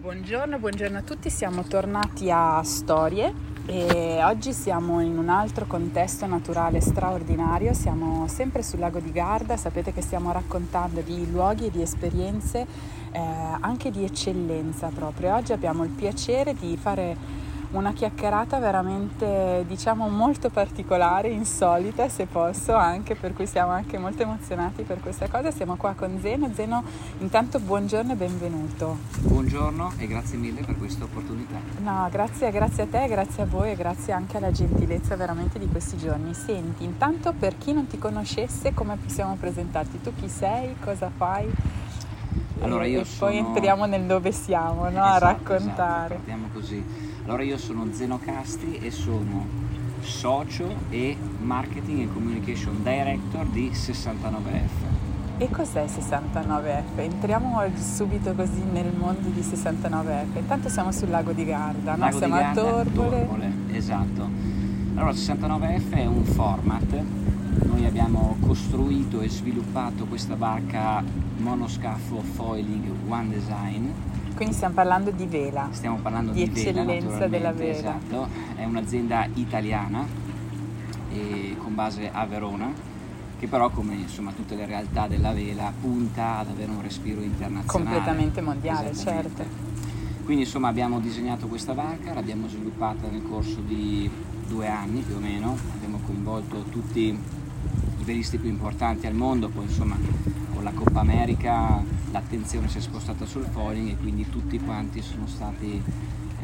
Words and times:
Buongiorno, 0.00 0.60
buongiorno 0.60 0.98
a 0.98 1.02
tutti, 1.02 1.28
siamo 1.28 1.64
tornati 1.64 2.30
a 2.30 2.62
Storie 2.62 3.34
e 3.66 4.22
oggi 4.22 4.52
siamo 4.52 5.00
in 5.00 5.18
un 5.18 5.28
altro 5.28 5.66
contesto 5.66 6.24
naturale 6.24 6.80
straordinario, 6.80 7.74
siamo 7.74 8.28
sempre 8.28 8.62
sul 8.62 8.78
lago 8.78 9.00
di 9.00 9.10
Garda, 9.10 9.56
sapete 9.56 9.92
che 9.92 10.00
stiamo 10.00 10.30
raccontando 10.30 11.00
di 11.00 11.28
luoghi 11.28 11.66
e 11.66 11.70
di 11.72 11.82
esperienze 11.82 12.64
eh, 13.10 13.18
anche 13.18 13.90
di 13.90 14.04
eccellenza 14.04 14.86
proprio. 14.94 15.34
Oggi 15.34 15.52
abbiamo 15.52 15.82
il 15.82 15.90
piacere 15.90 16.54
di 16.54 16.76
fare 16.76 17.16
una 17.70 17.92
chiacchierata 17.92 18.58
veramente 18.58 19.64
diciamo 19.66 20.08
molto 20.08 20.48
particolare, 20.48 21.28
insolita 21.28 22.08
se 22.08 22.26
posso 22.26 22.74
anche, 22.74 23.14
per 23.14 23.34
cui 23.34 23.46
siamo 23.46 23.72
anche 23.72 23.98
molto 23.98 24.22
emozionati 24.22 24.82
per 24.82 25.00
questa 25.00 25.28
cosa. 25.28 25.50
Siamo 25.50 25.76
qua 25.76 25.92
con 25.94 26.18
Zeno. 26.20 26.50
Zeno, 26.54 26.82
intanto 27.18 27.60
buongiorno 27.60 28.12
e 28.12 28.16
benvenuto. 28.16 28.98
Buongiorno 29.20 29.92
e 29.98 30.06
grazie 30.06 30.38
mille 30.38 30.62
per 30.62 30.76
questa 30.78 31.04
opportunità. 31.04 31.56
No, 31.82 32.08
grazie, 32.10 32.50
grazie 32.50 32.84
a 32.84 32.86
te, 32.86 33.06
grazie 33.08 33.42
a 33.42 33.46
voi 33.46 33.72
e 33.72 33.76
grazie 33.76 34.12
anche 34.12 34.38
alla 34.38 34.50
gentilezza 34.50 35.16
veramente 35.16 35.58
di 35.58 35.66
questi 35.68 35.98
giorni. 35.98 36.32
Senti, 36.32 36.84
intanto 36.84 37.34
per 37.38 37.58
chi 37.58 37.72
non 37.72 37.86
ti 37.86 37.98
conoscesse, 37.98 38.72
come 38.72 38.96
possiamo 38.96 39.36
presentarti? 39.38 40.00
Tu 40.00 40.14
chi 40.14 40.28
sei? 40.28 40.76
Cosa 40.80 41.10
fai? 41.14 41.50
Allora 42.60 42.84
io 42.86 43.00
e 43.00 43.04
sono... 43.04 43.30
poi 43.30 43.40
entriamo 43.40 43.86
nel 43.86 44.04
dove 44.04 44.32
siamo, 44.32 44.84
no? 44.84 44.88
esatto, 44.88 44.98
a 44.98 45.18
raccontare. 45.18 46.14
Esatto, 46.14 46.14
partiamo 46.14 46.48
così. 46.52 46.84
Allora 47.24 47.42
io 47.42 47.58
sono 47.58 47.86
Zeno 47.92 48.18
Castri 48.18 48.78
e 48.78 48.90
sono 48.90 49.46
socio 50.00 50.74
e 50.90 51.16
marketing 51.40 52.02
e 52.02 52.12
communication 52.12 52.82
director 52.82 53.46
di 53.46 53.70
69F. 53.70 55.06
E 55.40 55.48
cos'è 55.50 55.84
69F? 55.84 56.96
Entriamo 56.96 57.62
subito 57.76 58.32
così 58.34 58.62
nel 58.72 58.92
mondo 58.96 59.28
di 59.28 59.40
69F. 59.40 60.36
Intanto 60.36 60.68
siamo 60.68 60.90
sul 60.90 61.10
lago 61.10 61.32
di 61.32 61.44
Garda, 61.44 61.92
no? 61.92 61.98
Lago 61.98 62.18
siamo 62.18 62.36
di 62.36 62.40
a 62.40 62.44
Garda, 62.44 62.60
Torbole. 62.60 63.08
Torbole. 63.10 63.52
Esatto. 63.70 64.28
Allora 64.94 65.12
69F 65.12 65.90
è 65.90 66.06
un 66.06 66.24
format. 66.24 67.02
Abbiamo 67.98 68.36
costruito 68.38 69.22
e 69.22 69.28
sviluppato 69.28 70.04
questa 70.04 70.36
barca 70.36 71.02
monoscafo 71.38 72.20
foiling 72.22 72.88
One 73.08 73.28
Design 73.30 73.88
quindi 74.36 74.54
stiamo 74.54 74.74
parlando 74.74 75.10
di 75.10 75.26
vela. 75.26 75.66
Stiamo 75.72 75.96
parlando 75.96 76.30
di, 76.30 76.44
di 76.44 76.60
eccellenza 76.60 77.08
vela, 77.08 77.26
della 77.26 77.52
vela. 77.52 77.76
Esatto, 77.76 78.28
è 78.54 78.62
un'azienda 78.62 79.26
italiana 79.34 80.06
con 81.58 81.74
base 81.74 82.08
a 82.12 82.24
Verona 82.24 82.70
che 83.36 83.48
però 83.48 83.68
come 83.70 83.94
insomma 83.96 84.30
tutte 84.30 84.54
le 84.54 84.64
realtà 84.64 85.08
della 85.08 85.32
vela 85.32 85.72
punta 85.80 86.38
ad 86.38 86.50
avere 86.50 86.70
un 86.70 86.80
respiro 86.80 87.20
internazionale. 87.20 87.66
Completamente 87.66 88.40
mondiale, 88.40 88.94
certo. 88.94 89.44
Quindi 90.24 90.44
insomma 90.44 90.68
abbiamo 90.68 91.00
disegnato 91.00 91.48
questa 91.48 91.74
barca, 91.74 92.14
l'abbiamo 92.14 92.46
sviluppata 92.46 93.08
nel 93.08 93.24
corso 93.28 93.58
di 93.58 94.08
due 94.46 94.68
anni 94.68 95.00
più 95.00 95.16
o 95.16 95.18
meno, 95.18 95.56
abbiamo 95.74 95.98
coinvolto 96.06 96.62
tutti 96.70 97.37
i 98.08 98.12
velisti 98.12 98.38
più 98.38 98.48
importanti 98.48 99.06
al 99.06 99.12
mondo, 99.12 99.50
poi 99.50 99.64
insomma 99.64 99.96
con 100.54 100.64
la 100.64 100.72
Coppa 100.72 101.00
America 101.00 101.82
l'attenzione 102.10 102.68
si 102.68 102.78
è 102.78 102.80
spostata 102.80 103.26
sul 103.26 103.44
foiling 103.44 103.90
e 103.90 103.96
quindi 103.98 104.28
tutti 104.30 104.58
quanti 104.58 105.02
sono 105.02 105.26
stati 105.26 105.82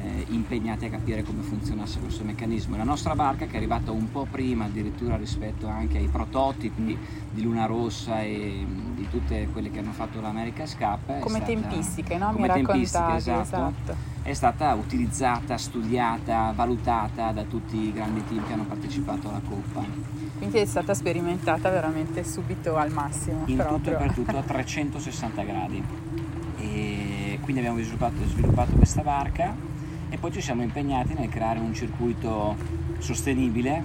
eh, 0.03 0.27
impegnati 0.29 0.85
a 0.85 0.91
capire 0.91 1.23
come 1.23 1.41
funzionasse 1.41 2.01
questo 2.01 2.23
meccanismo. 2.23 2.77
La 2.77 2.85
nostra 2.85 3.15
barca 3.15 3.47
che 3.47 3.55
è 3.55 3.57
arrivata 3.57 3.91
un 3.93 4.11
po' 4.11 4.27
prima 4.31 4.67
addirittura 4.67 5.17
rispetto 5.17 5.67
anche 5.67 5.97
ai 5.97 6.09
prototipi 6.09 6.99
di 7.31 7.43
Luna 7.43 7.65
Rossa 7.65 8.21
e 8.21 8.63
mm, 8.63 8.95
di 8.95 9.09
tutte 9.09 9.49
quelle 9.51 9.71
che 9.71 9.79
hanno 9.79 9.93
fatto 9.93 10.21
l'America 10.21 10.65
Cup. 10.65 11.21
Come 11.21 11.39
stata, 11.39 11.45
tempistiche, 11.45 12.19
no? 12.19 12.33
Come 12.33 12.41
Mi 12.43 12.49
raccontavi, 12.49 13.17
esatto, 13.17 13.41
esatto. 13.41 14.14
È 14.25 14.33
stata 14.33 14.73
utilizzata, 14.73 15.59
studiata, 15.59 16.51
valutata 16.57 17.31
da 17.31 17.43
tutti 17.43 17.77
i 17.77 17.93
grandi 17.93 18.25
team 18.25 18.47
che 18.47 18.55
hanno 18.55 18.65
partecipato 18.65 19.29
alla 19.29 19.43
Coppa. 19.47 19.85
Quindi 20.39 20.57
è 20.57 20.65
stata 20.65 20.95
sperimentata 20.95 21.69
veramente 21.69 22.25
subito 22.25 22.77
al 22.77 22.91
massimo. 22.91 23.43
In 23.45 23.57
proprio. 23.57 23.77
tutto 23.77 23.91
e 23.91 23.95
per 23.97 24.13
tutto 24.15 24.39
a 24.39 24.41
360 24.43 25.43
gradi. 25.43 25.85
E 26.57 27.39
quindi 27.43 27.61
abbiamo 27.61 27.83
sviluppato, 27.83 28.25
sviluppato 28.25 28.73
questa 28.73 29.03
barca 29.03 29.55
e 30.09 30.17
poi 30.17 30.33
ci 30.33 30.41
siamo 30.41 30.63
impegnati 30.63 31.13
nel 31.13 31.29
creare 31.29 31.59
un 31.59 31.75
circuito 31.75 32.57
sostenibile 33.01 33.85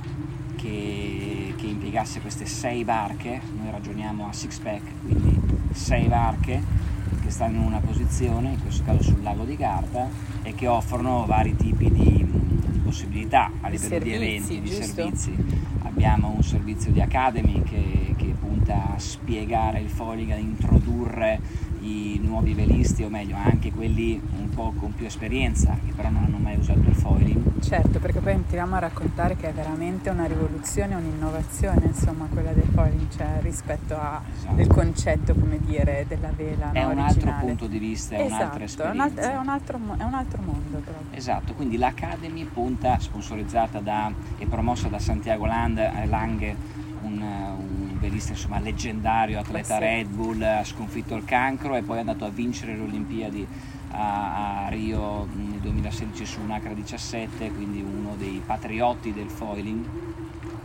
che, 0.56 1.54
che 1.58 1.66
impiegasse 1.66 2.22
queste 2.22 2.46
sei 2.46 2.86
barche, 2.86 3.42
noi 3.58 3.72
ragioniamo 3.72 4.26
a 4.30 4.32
six 4.32 4.58
pack, 4.60 4.84
quindi 5.04 5.38
sei 5.74 6.08
barche 6.08 6.64
che 7.30 7.36
stanno 7.36 7.60
in 7.60 7.66
una 7.66 7.80
posizione, 7.80 8.54
in 8.54 8.62
questo 8.62 8.84
caso 8.84 9.04
sul 9.04 9.22
lago 9.22 9.44
di 9.44 9.56
Garda, 9.56 10.10
e 10.42 10.56
che 10.56 10.66
offrono 10.66 11.26
vari 11.28 11.56
tipi 11.56 11.92
di, 11.92 12.26
di 12.26 12.80
possibilità 12.80 13.52
a 13.62 13.70
livello 13.70 14.00
di, 14.00 14.10
di 14.10 14.16
eventi, 14.16 14.62
di 14.62 14.70
giusto? 14.70 14.84
servizi. 14.84 15.36
Abbiamo 15.84 16.34
un 16.36 16.42
servizio 16.42 16.92
di 16.92 17.02
Academy 17.02 17.62
che, 17.62 18.16
che 18.18 18.34
punta 18.40 18.96
a 18.96 19.00
spiegare 19.00 19.80
il 19.80 19.90
foiling, 19.90 20.32
a 20.32 20.38
introdurre 20.38 21.40
i 21.82 22.20
nuovi 22.22 22.54
velisti, 22.56 23.04
o 23.04 23.10
meglio 23.10 23.36
anche 23.36 23.72
quelli 23.72 24.20
po' 24.59 24.74
con 24.78 24.94
più 24.94 25.06
esperienza, 25.06 25.78
che 25.86 25.94
però 25.94 26.09
non 26.09 26.24
hanno 26.25 26.38
mai 26.38 26.58
usato 26.58 26.80
il 26.80 26.94
foiling. 26.94 27.62
Certo, 27.62 28.00
perché 28.00 28.20
poi 28.20 28.34
entriamo 28.34 28.75
a 28.75 28.80
raccontare 28.80 29.38
che 29.38 29.47
è 29.50 29.53
veramente 29.53 30.09
una 30.09 30.25
rivoluzione, 30.25 30.96
un'innovazione, 30.96 31.86
insomma, 31.86 32.25
quella 32.25 32.52
del 32.52 32.68
foiling, 32.74 33.08
cioè 33.09 33.40
rispetto 33.42 33.98
al 33.98 34.19
Esatto. 34.36 34.68
concetto, 34.74 35.34
come 35.34 35.59
dire, 35.62 36.03
della 36.09 36.31
vela 36.36 36.72
È 36.74 36.81
no, 36.84 36.90
un 36.92 36.98
altro 37.00 37.14
originale. 37.22 37.46
punto 37.46 37.68
di 37.68 37.78
vista, 37.78 38.16
è 38.18 38.22
un'altra 38.25 38.64
Esatto, 38.66 38.90
è 38.90 38.92
un, 38.92 39.00
alt- 39.00 39.09
esperienza. 39.18 39.38
è 39.38 39.42
un 39.42 39.50
altro, 39.50 39.80
è 39.98 40.03
un 40.03 40.14
altro 40.14 40.42
mondo 40.44 40.78
proprio. 40.80 41.18
Esatto, 41.18 41.53
quindi 41.53 41.78
l'Academy 41.78 42.44
punta, 42.44 43.00
sponsorizzata 43.00 43.80
da, 43.80 44.12
e 44.38 44.46
promossa 44.46 44.90
da 44.90 45.00
Santiago 45.00 45.46
Land, 45.46 45.78
eh, 45.78 46.06
Lange, 46.06 46.56
un, 47.03 47.22
un 47.22 47.98
velista 47.98 48.31
insomma, 48.31 48.59
leggendario, 48.59 49.40
atleta 49.40 49.78
Beh, 49.78 49.86
sì. 49.86 49.90
Red 49.96 50.08
Bull, 50.09 50.42
ha 50.42 50.64
sconfitto 50.66 51.16
il 51.16 51.24
cancro 51.24 51.75
e 51.78 51.81
poi 51.81 51.96
è 51.96 52.00
andato 52.02 52.25
a 52.25 52.30
vincere 52.30 52.75
le 52.75 52.81
Olimpiadi 52.84 53.48
a, 53.92 54.66
a 54.66 54.70
Rio 54.70 55.28
nel 55.34 55.60
2016 55.60 56.26
su 56.26 56.42
un 56.42 56.50
H17, 56.50 57.54
quindi 57.54 57.82
uno 57.82 58.16
dei 58.18 58.42
patriotti 58.46 59.14
del 59.14 59.30
foiling. 59.30 59.86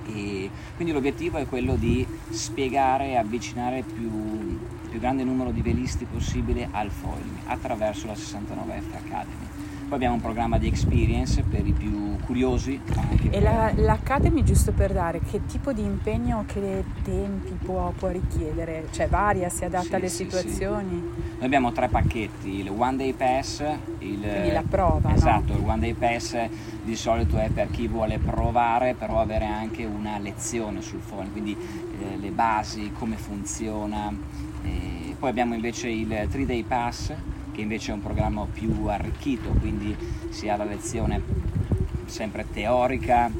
E 0.06 0.50
quindi 0.76 0.92
l'obiettivo 0.92 1.38
è 1.38 1.46
quello 1.46 1.76
di 1.76 2.06
spiegare 2.30 3.08
e 3.08 3.16
avvicinare 3.16 3.82
più, 3.82 4.58
più 4.88 4.98
grande 4.98 5.24
numero 5.24 5.50
di 5.50 5.62
velisti 5.62 6.04
possibile 6.04 6.68
al 6.70 6.90
foiling 6.90 7.38
attraverso 7.46 8.06
la 8.06 8.12
69F 8.12 8.94
Academy. 9.06 9.63
Poi 9.86 9.96
abbiamo 9.96 10.14
un 10.14 10.20
programma 10.20 10.58
di 10.58 10.66
experience 10.66 11.42
per 11.42 11.66
i 11.66 11.72
più 11.72 12.16
curiosi. 12.24 12.80
E 13.22 13.28
per- 13.28 13.42
la- 13.42 13.72
l'Academy, 13.76 14.42
giusto 14.42 14.72
per 14.72 14.92
dare, 14.92 15.20
che 15.20 15.44
tipo 15.46 15.72
di 15.72 15.82
impegno, 15.82 16.44
che 16.46 16.82
tempi 17.02 17.52
può, 17.62 17.92
può 17.96 18.08
richiedere? 18.08 18.86
Cioè 18.90 19.08
varia, 19.08 19.48
si 19.50 19.64
adatta 19.64 19.84
Sì, 19.84 19.94
alle 19.94 20.08
sì, 20.08 20.24
situazioni? 20.24 20.92
Noi 21.36 21.44
abbiamo 21.44 21.72
tre 21.72 21.88
pacchetti, 21.88 22.60
il 22.60 22.70
One 22.70 22.96
Day 22.96 23.12
Pass, 23.12 23.60
il, 23.98 24.20
Quindi 24.20 24.52
la 24.52 24.64
prova, 24.66 25.10
no? 25.10 25.14
Esatto, 25.14 25.52
il 25.52 25.62
One 25.64 25.78
Day 25.80 25.92
Pass 25.92 26.36
di 26.82 26.96
solito 26.96 27.36
è 27.36 27.48
per 27.50 27.70
chi 27.70 27.86
vuole 27.86 28.18
provare, 28.18 28.94
però 28.94 29.20
avere 29.20 29.44
anche 29.46 29.84
una 29.84 30.18
lezione 30.18 30.80
sul 30.80 31.00
foiling, 31.00 31.30
quindi 31.32 31.52
eh, 31.56 32.16
le 32.16 32.30
basi, 32.30 32.90
come 32.98 33.16
funziona. 33.16 34.12
E 34.62 35.14
poi 35.18 35.28
abbiamo 35.28 35.54
invece 35.54 35.88
il 35.88 36.26
3 36.30 36.46
Day 36.46 36.62
Pass, 36.62 37.12
che 37.54 37.60
invece 37.60 37.92
è 37.92 37.94
un 37.94 38.02
programma 38.02 38.44
più 38.52 38.86
arricchito, 38.86 39.50
quindi 39.60 39.96
si 40.30 40.48
ha 40.48 40.56
la 40.56 40.64
lezione 40.64 41.22
sempre 42.06 42.46
teorica, 42.52 43.30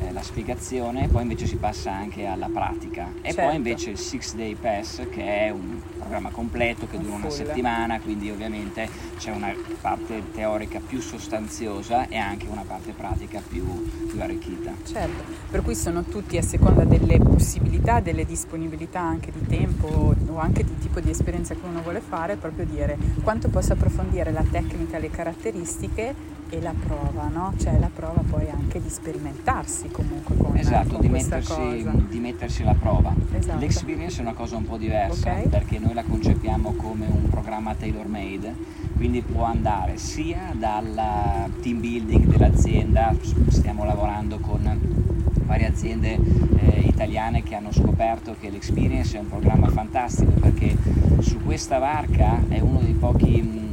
eh, 0.00 0.12
la 0.12 0.22
spiegazione, 0.22 1.08
poi 1.08 1.22
invece 1.22 1.46
si 1.46 1.56
passa 1.56 1.90
anche 1.92 2.26
alla 2.26 2.48
pratica. 2.52 3.10
E 3.22 3.32
Certo. 3.32 3.42
poi 3.42 3.56
invece 3.56 3.90
il 3.90 3.98
Six 3.98 4.34
Day 4.34 4.54
Pass, 4.54 5.08
che 5.08 5.46
è 5.46 5.50
un 5.50 5.80
programma 6.02 6.30
completo 6.30 6.86
che 6.86 6.98
dura 6.98 7.14
una 7.14 7.30
settimana, 7.30 8.00
quindi 8.00 8.30
ovviamente 8.30 8.88
c'è 9.16 9.30
una 9.30 9.54
parte 9.80 10.22
teorica 10.32 10.80
più 10.80 11.00
sostanziosa 11.00 12.08
e 12.08 12.16
anche 12.16 12.46
una 12.48 12.64
parte 12.66 12.92
pratica 12.92 13.40
più, 13.46 13.64
più 14.08 14.20
arricchita. 14.20 14.72
Certo, 14.84 15.22
per 15.50 15.62
cui 15.62 15.74
sono 15.74 16.02
tutti 16.02 16.36
a 16.36 16.42
seconda 16.42 16.84
delle 16.84 17.18
possibilità, 17.18 18.00
delle 18.00 18.24
disponibilità 18.24 19.00
anche 19.00 19.30
di 19.32 19.46
tempo 19.46 19.86
o 19.86 20.38
anche 20.38 20.64
di 20.64 20.78
tipo 20.78 21.00
di 21.00 21.10
esperienza 21.10 21.54
che 21.54 21.64
uno 21.64 21.80
vuole 21.82 22.00
fare, 22.00 22.36
proprio 22.36 22.66
dire 22.66 22.98
quanto 23.22 23.48
posso 23.48 23.72
approfondire 23.72 24.32
la 24.32 24.44
tecnica, 24.48 24.98
le 24.98 25.10
caratteristiche 25.10 26.14
e 26.52 26.60
la 26.60 26.74
prova, 26.78 27.28
no? 27.32 27.54
Cioè 27.56 27.78
la 27.78 27.88
prova 27.92 28.22
poi 28.28 28.50
anche 28.50 28.78
di 28.82 28.90
sperimentarsi 28.90 29.88
comunque 29.88 30.36
con, 30.36 30.54
Esatto, 30.54 30.88
con 30.96 31.00
di 31.00 31.08
questa 31.08 31.36
mettersi, 31.36 31.82
cosa. 31.84 31.92
di 32.10 32.18
mettersi 32.18 32.62
alla 32.62 32.74
prova. 32.74 33.14
Esatto. 33.32 33.58
L'experience 33.58 34.18
è 34.18 34.20
una 34.20 34.34
cosa 34.34 34.56
un 34.58 34.66
po' 34.66 34.76
diversa 34.76 35.30
Ok. 35.32 35.48
perché 35.48 35.78
noi 35.78 35.94
la 35.94 36.02
concepiamo 36.02 36.72
come 36.72 37.06
un 37.06 37.28
programma 37.30 37.74
tailor 37.74 38.06
made, 38.06 38.54
quindi 38.96 39.22
può 39.22 39.44
andare 39.44 39.96
sia 39.96 40.52
dal 40.54 41.50
team 41.62 41.80
building 41.80 42.26
dell'azienda, 42.26 43.14
stiamo 43.48 43.84
lavorando 43.86 44.38
con 44.38 45.00
varie 45.46 45.66
aziende 45.68 46.18
eh, 46.58 46.80
italiane 46.86 47.42
che 47.42 47.54
hanno 47.54 47.72
scoperto 47.72 48.36
che 48.38 48.50
l'experience 48.50 49.16
è 49.16 49.20
un 49.20 49.28
programma 49.28 49.68
fantastico 49.68 50.32
perché 50.32 50.76
su 51.20 51.42
questa 51.42 51.78
barca 51.78 52.42
è 52.48 52.60
uno 52.60 52.80
dei 52.80 52.92
pochi 52.92 53.70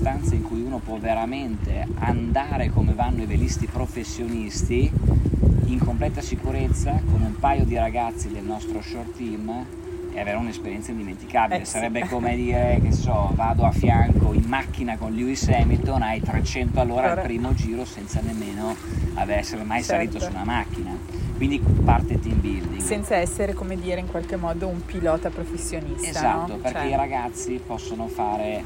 mh, 0.00 0.04
poche 0.04 0.20
circostanze 0.20 0.38
può 0.84 0.98
veramente 0.98 1.86
andare 1.98 2.70
come 2.70 2.92
vanno 2.94 3.22
i 3.22 3.26
velisti 3.26 3.66
professionisti 3.66 4.90
in 5.66 5.78
completa 5.78 6.20
sicurezza 6.20 7.00
con 7.10 7.22
un 7.22 7.36
paio 7.38 7.64
di 7.64 7.76
ragazzi 7.76 8.28
del 8.28 8.42
nostro 8.42 8.80
short 8.80 9.16
team 9.16 9.66
e 10.12 10.20
avere 10.20 10.36
un'esperienza 10.38 10.90
indimenticabile. 10.90 11.60
Eh, 11.60 11.64
sì. 11.64 11.72
Sarebbe 11.72 12.06
come 12.08 12.34
dire 12.34 12.80
che 12.82 12.90
so, 12.90 13.30
vado 13.34 13.64
a 13.64 13.70
fianco 13.70 14.32
in 14.32 14.42
macchina 14.44 14.96
con 14.96 15.12
Lewis 15.12 15.48
Hamilton 15.48 16.02
ai 16.02 16.20
300 16.20 16.80
all'ora 16.80 17.12
al 17.12 17.20
primo 17.20 17.54
giro 17.54 17.84
senza 17.84 18.20
nemmeno 18.20 18.74
aver 19.14 19.38
essere 19.38 19.62
mai 19.62 19.84
Certo. 19.84 20.18
salito 20.18 20.18
su 20.18 20.30
una 20.30 20.44
macchina. 20.44 20.96
Quindi 21.36 21.60
parte 21.60 22.18
team 22.18 22.40
building. 22.40 22.80
Senza 22.80 23.16
essere, 23.16 23.54
come 23.54 23.76
dire, 23.78 24.00
in 24.00 24.08
qualche 24.08 24.36
modo 24.36 24.66
un 24.66 24.84
pilota 24.84 25.30
professionista. 25.30 26.08
Esatto, 26.08 26.52
no? 26.54 26.58
perché 26.58 26.80
Cioè, 26.80 26.88
i 26.88 26.96
ragazzi 26.96 27.60
possono 27.64 28.08
fare 28.08 28.62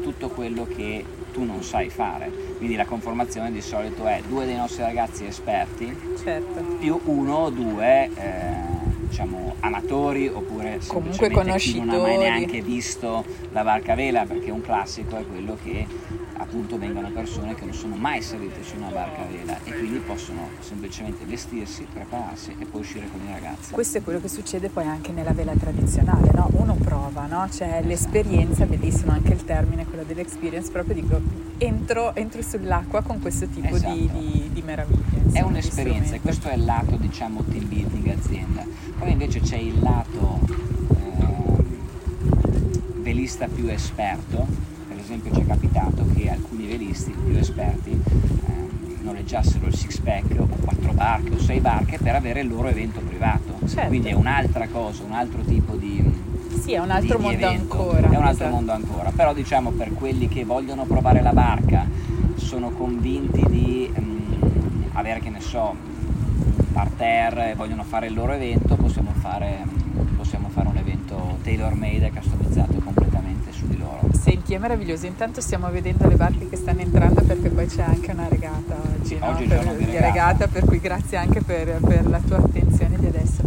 tutto 0.00 0.28
quello 0.28 0.66
che 0.66 1.04
tu 1.32 1.44
non 1.44 1.62
sai 1.62 1.90
fare. 1.90 2.30
Quindi 2.56 2.76
la 2.76 2.84
conformazione 2.84 3.52
di 3.52 3.60
solito 3.60 4.04
è 4.06 4.20
due 4.26 4.44
dei 4.46 4.56
nostri 4.56 4.82
ragazzi 4.82 5.24
esperti 5.24 5.96
Certo. 6.22 6.62
più 6.78 7.00
uno 7.04 7.34
o 7.36 7.50
due 7.50 8.10
eh, 8.14 8.88
diciamo 9.08 9.54
amatori 9.60 10.28
oppure 10.28 10.78
Comunque 10.86 11.28
chi 11.56 11.80
non 11.80 11.90
ha 11.90 11.98
mai 11.98 12.16
neanche 12.18 12.60
visto 12.60 13.24
la 13.52 13.62
barca 13.62 13.92
a 13.92 13.96
vela 13.96 14.24
perché 14.24 14.50
un 14.50 14.60
classico 14.60 15.16
è 15.16 15.24
quello 15.26 15.56
che 15.62 15.86
appunto 16.40 16.78
vengono 16.78 17.10
persone 17.10 17.54
che 17.54 17.64
non 17.66 17.74
sono 17.74 17.96
mai 17.96 18.22
salite 18.22 18.62
su 18.62 18.76
una 18.76 18.88
barca 18.88 19.22
a 19.22 19.26
vela 19.26 19.58
e 19.62 19.76
quindi 19.76 19.98
possono 19.98 20.48
semplicemente 20.60 21.24
vestirsi, 21.26 21.86
prepararsi 21.92 22.54
e 22.58 22.64
poi 22.64 22.80
uscire 22.80 23.06
con 23.10 23.20
i 23.26 23.30
ragazzi. 23.30 23.72
Questo 23.72 23.98
è 23.98 24.02
quello 24.02 24.20
che 24.20 24.28
succede 24.28 24.68
poi 24.70 24.86
anche 24.86 25.12
nella 25.12 25.32
vela 25.32 25.52
tradizionale, 25.52 26.30
no? 26.32 26.48
Uno 26.52 26.74
prova, 26.74 27.26
no? 27.26 27.46
C'è 27.50 27.82
l'esperienza, 27.84 28.64
bellissimo 28.64 29.12
anche 29.12 29.32
il 29.32 29.44
termine, 29.44 29.84
quello 29.84 30.04
dell'experience, 30.04 30.70
proprio 30.70 30.94
dico, 30.94 31.20
entro, 31.58 32.14
entro 32.14 32.40
sull'acqua 32.42 33.02
con 33.02 33.20
questo 33.20 33.46
tipo 33.46 33.74
Esatto. 33.74 33.94
di, 33.94 34.08
di- 34.10 34.50
di 34.52 34.62
meraviglie. 34.62 34.98
È 35.32 35.42
un'esperienza 35.42 36.14
e 36.14 36.20
questo 36.20 36.48
è 36.48 36.54
il 36.54 36.64
lato 36.64 36.96
diciamo 36.96 37.42
team 37.44 37.68
building 37.68 38.08
azienda. 38.08 38.64
Poi 38.98 39.12
invece 39.12 39.40
c'è 39.40 39.56
il 39.56 39.78
lato 39.80 40.40
ehm, 40.88 41.64
velista 43.02 43.46
più 43.46 43.68
esperto, 43.68 44.46
per 44.46 44.69
esempio 45.10 45.32
ci 45.34 45.40
è 45.40 45.46
capitato 45.46 46.06
che 46.14 46.30
alcuni 46.30 46.66
velisti 46.66 47.10
più 47.10 47.36
esperti 47.36 47.90
ehm, 47.90 48.98
noleggiassero 49.02 49.66
il 49.66 49.74
six 49.74 49.98
pack 49.98 50.36
o 50.38 50.46
quattro 50.62 50.92
barche 50.92 51.34
o 51.34 51.38
sei 51.38 51.58
barche 51.58 51.98
per 51.98 52.14
avere 52.14 52.40
il 52.42 52.48
loro 52.48 52.68
evento 52.68 53.00
privato. 53.00 53.58
Certo. 53.66 53.88
Quindi 53.88 54.10
è 54.10 54.12
un'altra 54.12 54.68
cosa, 54.68 55.02
un 55.02 55.12
altro 55.12 55.40
tipo 55.42 55.74
di, 55.74 56.00
Sì, 56.62 56.74
è 56.74 56.78
un 56.78 56.90
altro 56.90 57.16
di- 57.18 57.24
di 57.24 57.28
mondo 57.30 57.46
evento. 57.46 57.72
ancora. 57.72 58.08
È 58.08 58.16
un 58.16 58.22
altro 58.22 58.30
esatto. 58.30 58.50
mondo 58.50 58.72
ancora, 58.72 59.10
però 59.10 59.34
diciamo 59.34 59.70
per 59.70 59.92
quelli 59.94 60.28
che 60.28 60.44
vogliono 60.44 60.84
provare 60.84 61.22
la 61.22 61.32
barca, 61.32 61.84
sono 62.36 62.70
convinti 62.70 63.42
di 63.48 63.90
mm, 63.98 64.82
avere, 64.92 65.18
che 65.18 65.30
ne 65.30 65.40
so, 65.40 65.74
un 65.74 66.72
parterre 66.72 67.50
e 67.50 67.54
vogliono 67.56 67.82
fare 67.82 68.06
il 68.06 68.14
loro 68.14 68.32
evento, 68.32 68.76
possiamo 68.76 69.10
fare, 69.18 69.58
possiamo 70.16 70.48
fare 70.50 70.68
un 70.68 70.76
evento 70.76 71.38
tailor 71.42 71.74
made 71.74 72.06
e 72.06 72.12
customizzato 72.12 72.74
completamente 72.78 73.50
su 73.52 73.66
di 73.66 73.76
loro. 73.76 74.08
Senti, 74.20 74.54
è 74.54 74.58
meraviglioso. 74.58 75.06
Intanto 75.06 75.40
stiamo 75.40 75.70
vedendo 75.70 76.06
le 76.06 76.16
barche 76.16 76.48
che 76.48 76.56
stanno 76.56 76.80
entrando 76.80 77.22
perché 77.22 77.48
poi 77.48 77.66
c'è 77.66 77.82
anche 77.82 78.10
una 78.12 78.28
regata 78.28 78.76
oggi, 78.98 79.18
no? 79.18 79.28
Oggi 79.28 79.44
è 79.44 79.48
Per- 79.48 79.56
giorno 79.58 79.72
di 79.78 79.84
di 79.84 79.90
regata. 79.92 80.06
regata, 80.06 80.46
per 80.48 80.64
cui 80.64 80.78
grazie 80.80 81.16
anche 81.16 81.40
per, 81.42 81.78
per 81.80 82.06
la 82.08 82.20
tua 82.20 82.36
attenzione 82.38 82.96
di 82.98 83.06
adesso. 83.06 83.42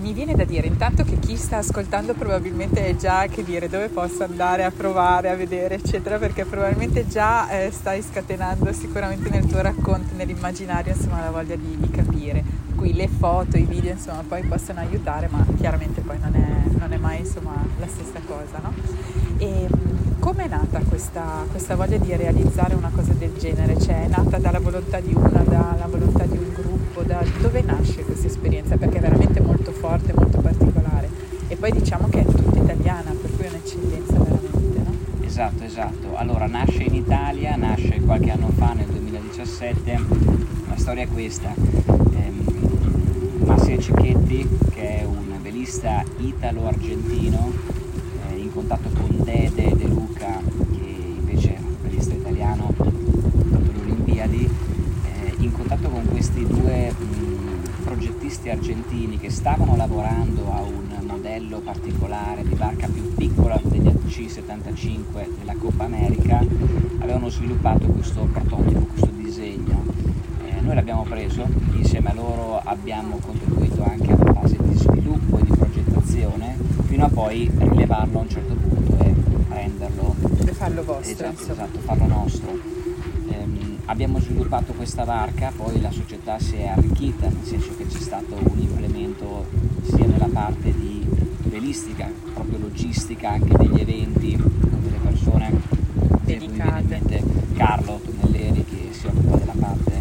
Mi 0.00 0.12
viene 0.12 0.34
da 0.34 0.44
dire 0.44 0.66
intanto 0.68 1.02
che 1.02 1.18
chi 1.18 1.36
sta 1.36 1.58
ascoltando 1.58 2.14
probabilmente 2.14 2.86
è 2.86 2.96
già 2.96 3.26
che 3.26 3.42
dire 3.44 3.68
dove 3.68 3.88
posso 3.88 4.22
andare 4.22 4.64
a 4.64 4.70
provare, 4.70 5.28
a 5.28 5.34
vedere, 5.34 5.74
eccetera, 5.74 6.18
perché 6.18 6.44
probabilmente 6.44 7.06
già 7.06 7.50
eh, 7.50 7.70
stai 7.72 8.00
scatenando 8.00 8.72
sicuramente 8.72 9.28
nel 9.28 9.44
tuo 9.44 9.60
racconto, 9.60 10.14
nell'immaginario, 10.14 10.94
insomma, 10.94 11.20
la 11.24 11.30
voglia 11.30 11.56
di, 11.56 11.76
di 11.78 11.90
capire. 11.90 12.42
Per 12.68 12.76
cui 12.76 12.94
le 12.94 13.08
foto, 13.08 13.56
i 13.58 13.64
video, 13.64 13.90
insomma, 13.92 14.22
poi 14.26 14.42
possono 14.44 14.78
aiutare, 14.78 15.28
ma 15.30 15.44
chiaramente 15.58 16.00
poi 16.00 16.16
non 16.20 16.34
è, 16.36 16.78
non 16.78 16.92
è 16.92 16.96
mai 16.96 17.18
insomma, 17.18 17.54
la 17.80 17.86
stessa 17.88 18.20
cosa, 18.24 18.60
no? 18.62 18.72
E 19.38 19.66
nata 20.48 20.80
questa, 20.80 21.44
questa 21.50 21.76
voglia 21.76 21.98
di 21.98 22.14
realizzare 22.16 22.74
una 22.74 22.90
cosa 22.94 23.12
del 23.12 23.32
genere? 23.38 23.78
Cioè 23.78 24.04
è 24.04 24.08
nata 24.08 24.38
dalla 24.38 24.58
volontà 24.58 25.00
di 25.00 25.14
una, 25.14 25.42
dalla 25.44 25.86
volontà 25.88 26.24
di 26.24 26.36
un 26.36 26.52
gruppo? 26.52 27.02
Da 27.02 27.22
dove 27.40 27.62
nasce 27.62 28.02
questa 28.04 28.26
esperienza? 28.26 28.76
Perché 28.76 28.98
è 28.98 29.00
veramente 29.00 29.40
molto 29.40 29.70
forte, 29.72 30.12
molto 30.14 30.40
particolare. 30.40 31.08
E 31.48 31.56
poi 31.56 31.70
diciamo 31.72 32.08
che 32.08 32.20
è 32.20 32.24
tutta 32.24 32.58
italiana, 32.58 33.10
per 33.20 33.30
cui 33.36 33.44
è 33.44 33.48
un'eccellenza 33.48 34.12
veramente, 34.18 34.78
no? 34.84 35.24
Esatto, 35.24 35.64
esatto. 35.64 36.16
Allora 36.16 36.46
nasce 36.46 36.82
in 36.82 36.94
Italia, 36.94 37.56
nasce 37.56 38.00
qualche 38.00 38.30
anno 38.30 38.48
fa 38.56 38.72
nel 38.72 38.86
2017. 38.86 39.98
La 40.68 40.76
storia 40.76 41.04
è 41.04 41.08
questa. 41.08 41.54
Ehm, 41.54 42.44
Massimo 43.44 43.78
Cicchetti, 43.80 44.48
che 44.70 45.00
è 45.00 45.04
un 45.04 45.36
velista 45.40 46.04
italo-argentino, 46.18 47.52
eh, 48.30 48.36
in 48.36 48.52
contatto 48.52 48.88
con 48.90 49.08
Dede 49.24 49.74
De 49.76 49.84
Luca, 49.86 50.40
che 50.70 50.86
invece 51.18 51.54
è 51.54 51.58
un 51.58 51.76
velista 51.82 52.14
italiano, 52.14 52.68
ha 52.68 52.72
fatto 52.72 52.92
le 53.72 53.80
Olimpiadi, 53.82 54.44
eh, 55.04 55.34
in 55.38 55.52
contatto 55.52 55.88
con 55.88 56.04
questi 56.38 56.46
due 56.46 56.92
mh, 56.92 57.82
progettisti 57.82 58.50
argentini 58.50 59.18
che 59.18 59.30
stavano 59.30 59.74
lavorando 59.76 60.52
a 60.52 60.60
un 60.60 61.06
modello 61.06 61.58
particolare 61.58 62.44
di 62.44 62.54
barca 62.54 62.86
più 62.86 63.14
piccola 63.14 63.58
degli 63.62 63.88
AC75 63.88 65.38
della 65.38 65.54
Coppa 65.58 65.84
America, 65.84 66.38
avevano 66.98 67.28
sviluppato 67.28 67.86
questo 67.86 68.28
prototipo, 68.32 68.80
questo 68.80 69.10
disegno. 69.16 69.82
Eh, 70.44 70.60
noi 70.60 70.74
l'abbiamo 70.74 71.02
preso, 71.02 71.46
insieme 71.72 72.10
a 72.10 72.14
loro 72.14 72.60
abbiamo 72.62 73.18
contribuito 73.18 73.82
anche 73.82 74.12
alla 74.12 74.32
fase 74.32 74.56
di 74.60 74.76
sviluppo 74.76 75.38
e 75.38 75.42
di 75.42 75.52
progettazione, 75.56 76.56
fino 76.84 77.04
a 77.04 77.08
poi 77.08 77.50
rilevarlo 77.52 78.18
a 78.18 78.22
un 78.22 78.28
certo 78.28 78.54
punto 78.54 78.96
e 79.02 79.14
renderlo 79.48 80.14
E 80.44 80.52
farlo 80.52 80.84
vostro, 80.84 81.10
Esatto, 81.10 81.52
esatto, 81.52 81.78
farlo 81.80 82.06
nostro. 82.06 82.77
Abbiamo 83.90 84.20
sviluppato 84.20 84.74
questa 84.74 85.04
barca, 85.04 85.50
poi 85.56 85.80
la 85.80 85.90
società 85.90 86.38
si 86.38 86.56
è 86.56 86.66
arricchita, 86.66 87.28
nel 87.28 87.44
senso 87.44 87.74
che 87.76 87.86
c'è 87.86 87.98
stato 87.98 88.36
un 88.36 88.58
implemento 88.58 89.46
sia 89.82 90.06
nella 90.06 90.28
parte 90.30 90.72
di 90.72 91.04
velistica, 91.44 92.10
proprio 92.34 92.58
logistica, 92.58 93.30
anche 93.30 93.56
degli 93.56 93.80
eventi, 93.80 94.36
delle 94.36 94.98
persone, 95.02 95.58
mente 97.08 97.22
Carlo 97.54 98.00
Tonelleri 98.04 98.64
che 98.64 98.88
si 98.92 99.06
occupa 99.06 99.36
della 99.36 99.54
parte 99.58 99.92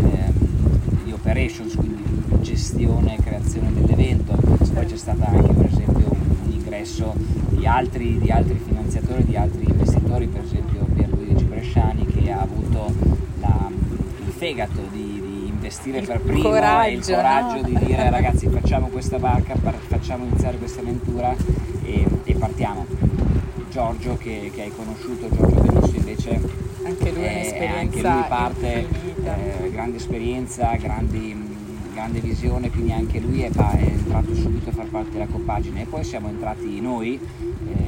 ehm, 0.00 1.04
di 1.04 1.12
operations, 1.12 1.74
quindi 1.74 2.02
gestione 2.40 3.16
e 3.16 3.22
creazione 3.22 3.72
dell'evento, 3.72 4.34
poi 4.36 4.86
c'è 4.86 4.96
stata 4.96 5.26
anche 5.28 5.52
per 5.52 5.66
esempio 5.66 6.06
un, 6.08 6.36
un 6.46 6.52
ingresso 6.52 7.14
di 7.50 7.66
altri, 7.66 8.18
di 8.18 8.30
altri 8.30 8.58
finanziatori, 8.64 9.24
di 9.24 9.36
altri 9.36 9.64
investitori, 9.68 10.26
per 10.28 10.42
esempio 10.42 10.84
Pierluigi 10.94 11.44
Bresciani 11.44 12.06
che 12.06 12.30
ha 12.30 12.40
avuto 12.40 12.92
la- 13.46 13.70
il 14.26 14.32
fegato 14.32 14.80
di, 14.90 15.20
di 15.20 15.46
investire 15.48 15.98
Il 15.98 16.06
per 16.06 16.20
primo 16.20 16.36
e 16.36 16.92
il 16.92 17.00
coraggio, 17.00 17.14
coraggio 17.14 17.54
no? 17.56 17.62
di 17.62 17.84
dire 17.86 18.10
ragazzi 18.10 18.48
facciamo 18.48 18.88
questa 18.88 19.18
barca, 19.18 19.54
facciamo 19.86 20.24
iniziare 20.24 20.56
questa 20.56 20.80
avventura 20.80 21.34
e, 21.82 22.06
e 22.24 22.34
partiamo. 22.34 22.86
Giorgio 23.70 24.16
che, 24.16 24.50
che 24.54 24.62
hai 24.62 24.70
conosciuto, 24.70 25.28
Giorgio 25.34 25.60
Venusto 25.60 25.96
invece 25.96 26.40
Anche 26.84 27.10
lui 27.10 27.22
è 27.22 27.56
eh, 27.60 27.66
anche 27.66 28.02
lui 28.02 28.24
parte, 28.28 28.86
eh, 29.24 29.70
grande 29.70 29.96
esperienza, 29.96 30.76
grandi, 30.76 31.34
grande 31.92 32.20
visione, 32.20 32.70
quindi 32.70 32.92
anche 32.92 33.18
lui 33.20 33.40
è, 33.42 33.50
è 33.50 33.82
entrato 33.82 34.34
subito 34.34 34.68
a 34.68 34.72
far 34.72 34.86
parte 34.86 35.10
della 35.12 35.26
compagine 35.26 35.82
e 35.82 35.86
poi 35.86 36.04
siamo 36.04 36.28
entrati 36.28 36.80
noi, 36.80 37.18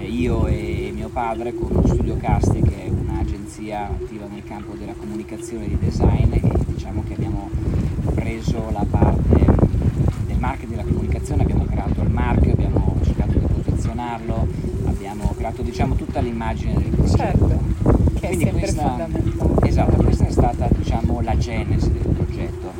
eh, 0.00 0.04
io 0.06 0.46
e 0.46 0.90
mio 0.94 1.08
padre 1.08 1.54
con 1.54 1.82
Studio 1.86 2.16
Casti 2.16 2.62
che 2.62 2.75
è 2.75 2.75
un'agenzia 3.46 3.86
attiva 3.88 4.26
nel 4.26 4.42
campo 4.42 4.74
della 4.74 4.92
comunicazione 4.94 5.66
e 5.66 5.68
di 5.68 5.78
design 5.78 6.32
e 6.32 6.40
diciamo 6.66 7.04
che 7.06 7.14
abbiamo 7.14 7.48
preso 8.12 8.70
la 8.72 8.84
parte 8.90 9.44
del 10.26 10.36
marketing 10.38 10.72
e 10.72 10.76
della 10.76 10.88
comunicazione, 10.88 11.42
abbiamo 11.42 11.64
creato 11.64 12.02
il 12.02 12.10
marchio, 12.10 12.52
abbiamo 12.52 12.96
cercato 13.04 13.38
di 13.38 13.46
posizionarlo, 13.62 14.48
abbiamo 14.86 15.32
creato 15.36 15.62
diciamo 15.62 15.94
tutta 15.94 16.18
l'immagine 16.20 16.74
del 16.74 16.88
progetto. 16.90 17.16
Certo, 17.16 17.46
che 18.14 18.20
è 18.20 18.26
Quindi 18.26 18.44
sempre 18.44 18.60
questa- 18.60 18.88
fondamentale. 18.88 19.68
Esatto, 19.68 20.02
questa 20.02 20.26
è 20.26 20.30
stata 20.30 20.68
diciamo, 20.76 21.20
la 21.20 21.36
genesi 21.38 21.92
del 21.92 22.02
progetto 22.02 22.72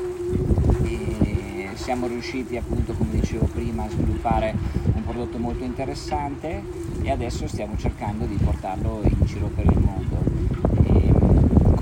e 0.82 1.68
siamo 1.74 2.08
riusciti 2.08 2.56
appunto 2.56 2.92
come 2.94 3.10
dicevo 3.12 3.44
prima 3.46 3.84
a 3.84 3.88
sviluppare 3.88 4.52
un 4.94 5.04
prodotto 5.04 5.38
molto 5.38 5.62
interessante 5.62 6.60
e 7.02 7.10
adesso 7.10 7.46
stiamo 7.46 7.76
cercando 7.76 8.24
di 8.24 8.34
portarlo 8.34 9.02
in 9.04 9.24
giro 9.26 9.46
per 9.54 9.64
il 9.66 9.78
mondo. 9.78 10.14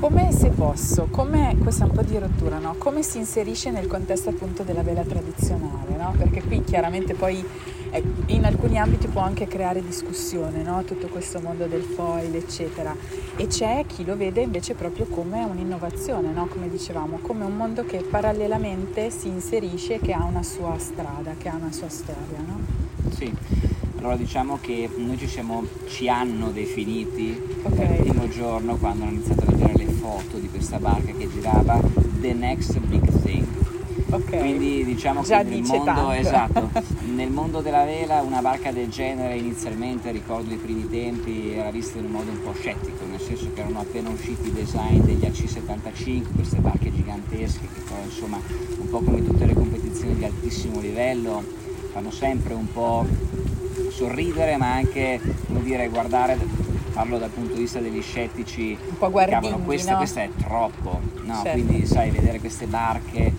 Come 0.05 0.33
se 0.33 0.51
posso, 0.51 1.09
come, 1.11 1.57
questa 1.63 1.87
un 1.87 1.93
po' 1.93 2.03
di 2.03 2.19
rottura, 2.19 2.59
no? 2.59 2.75
come 2.77 3.03
si 3.03 3.17
inserisce 3.17 3.71
nel 3.71 3.87
contesto 3.87 4.29
appunto 4.29 4.63
della 4.63 4.83
vela 4.83 5.01
tradizionale, 5.01 5.97
no? 5.97 6.13
perché 6.19 6.43
qui 6.43 6.63
chiaramente 6.63 7.15
poi 7.15 7.43
in 8.27 8.45
alcuni 8.45 8.79
ambiti 8.79 9.07
può 9.07 9.23
anche 9.23 9.47
creare 9.47 9.83
discussione, 9.83 10.63
no? 10.63 10.85
tutto 10.85 11.07
questo 11.07 11.41
mondo 11.41 11.65
del 11.65 11.81
foil, 11.81 12.35
eccetera. 12.35 12.95
E 13.37 13.47
c'è 13.47 13.87
chi 13.87 14.05
lo 14.05 14.15
vede 14.15 14.43
invece 14.43 14.75
proprio 14.75 15.07
come 15.07 15.43
un'innovazione, 15.43 16.33
no? 16.33 16.49
come 16.49 16.69
dicevamo, 16.69 17.21
come 17.23 17.47
un 17.47 17.57
mondo 17.57 17.87
che 17.87 18.03
parallelamente 18.03 19.09
si 19.09 19.29
inserisce, 19.29 20.01
che 20.01 20.13
ha 20.13 20.23
una 20.23 20.43
sua 20.43 20.77
strada, 20.79 21.33
che 21.39 21.49
ha 21.49 21.55
una 21.55 21.73
sua 21.73 21.89
storia. 21.89 22.45
Sì, 23.09 23.35
allora 23.99 24.17
diciamo 24.17 24.59
che 24.61 24.89
noi 24.97 25.17
ci, 25.19 25.27
siamo, 25.29 25.65
ci 25.87 26.09
hanno 26.09 26.51
definiti 26.51 27.41
okay. 27.63 27.97
il 27.97 28.03
primo 28.03 28.29
giorno 28.29 28.77
quando 28.77 29.05
hanno 29.05 29.13
iniziato 29.13 29.43
a 29.43 29.53
vedere 29.53 29.85
le 29.85 29.93
foto 29.93 30.39
di 30.39 30.49
questa 30.49 30.79
barca 30.79 31.13
che 31.13 31.29
girava 31.31 31.81
The 32.21 32.33
Next 32.33 32.79
Big 32.81 33.23
Thing. 33.23 33.47
Okay. 34.11 34.39
Quindi 34.39 34.85
diciamo 34.85 35.23
Già 35.23 35.43
che 35.43 35.49
nel 35.49 35.63
mondo, 35.63 36.11
esatto, 36.13 36.71
nel 37.15 37.31
mondo, 37.31 37.61
della 37.61 37.85
vela 37.85 38.21
una 38.21 38.41
barca 38.41 38.71
del 38.71 38.89
genere 38.89 39.37
inizialmente, 39.37 40.13
ricordo 40.13 40.53
i 40.53 40.57
primi 40.57 40.89
tempi, 40.89 41.53
era 41.53 41.71
vista 41.71 41.99
in 41.99 42.05
un 42.05 42.11
modo 42.13 42.31
un 42.31 42.41
po' 42.43 42.53
scettico, 42.53 43.05
nel 43.11 43.21
senso 43.21 43.51
che 43.53 43.61
erano 43.61 43.81
appena 43.81 44.11
usciti 44.11 44.49
i 44.49 44.53
design 44.53 45.01
degli 45.01 45.25
AC75, 45.25 46.23
queste 46.35 46.59
barche 46.59 46.93
gigantesche 46.93 47.67
che 47.73 47.81
poi 47.89 48.05
insomma 48.05 48.39
un 48.79 48.89
po' 48.89 49.01
come 49.01 49.25
tutte 49.25 49.47
le 49.47 49.55
competizioni 49.55 50.15
di 50.15 50.25
altissimo 50.25 50.81
livello 50.81 51.43
fanno 51.91 52.11
sempre 52.11 52.55
un 52.55 52.71
po' 52.73 53.07
sorridere 53.91 54.57
ma 54.57 54.73
anche 54.73 55.21
come 55.47 55.63
dire 55.63 55.89
guardare 55.89 56.39
parlo 56.93 57.19
dal 57.19 57.31
punto 57.31 57.55
di 57.55 57.63
vista 57.63 57.81
degli 57.81 58.01
scettici 58.01 58.79
un 58.89 58.99
po' 58.99 59.11
cavolo, 59.11 59.59
questa, 59.59 59.93
no? 59.93 59.97
questa 59.99 60.23
è 60.23 60.31
troppo 60.37 61.01
no? 61.23 61.41
Certo. 61.43 61.51
quindi 61.51 61.87
sai 61.87 62.11
vedere 62.11 62.39
queste 62.39 62.67
barche 62.67 63.33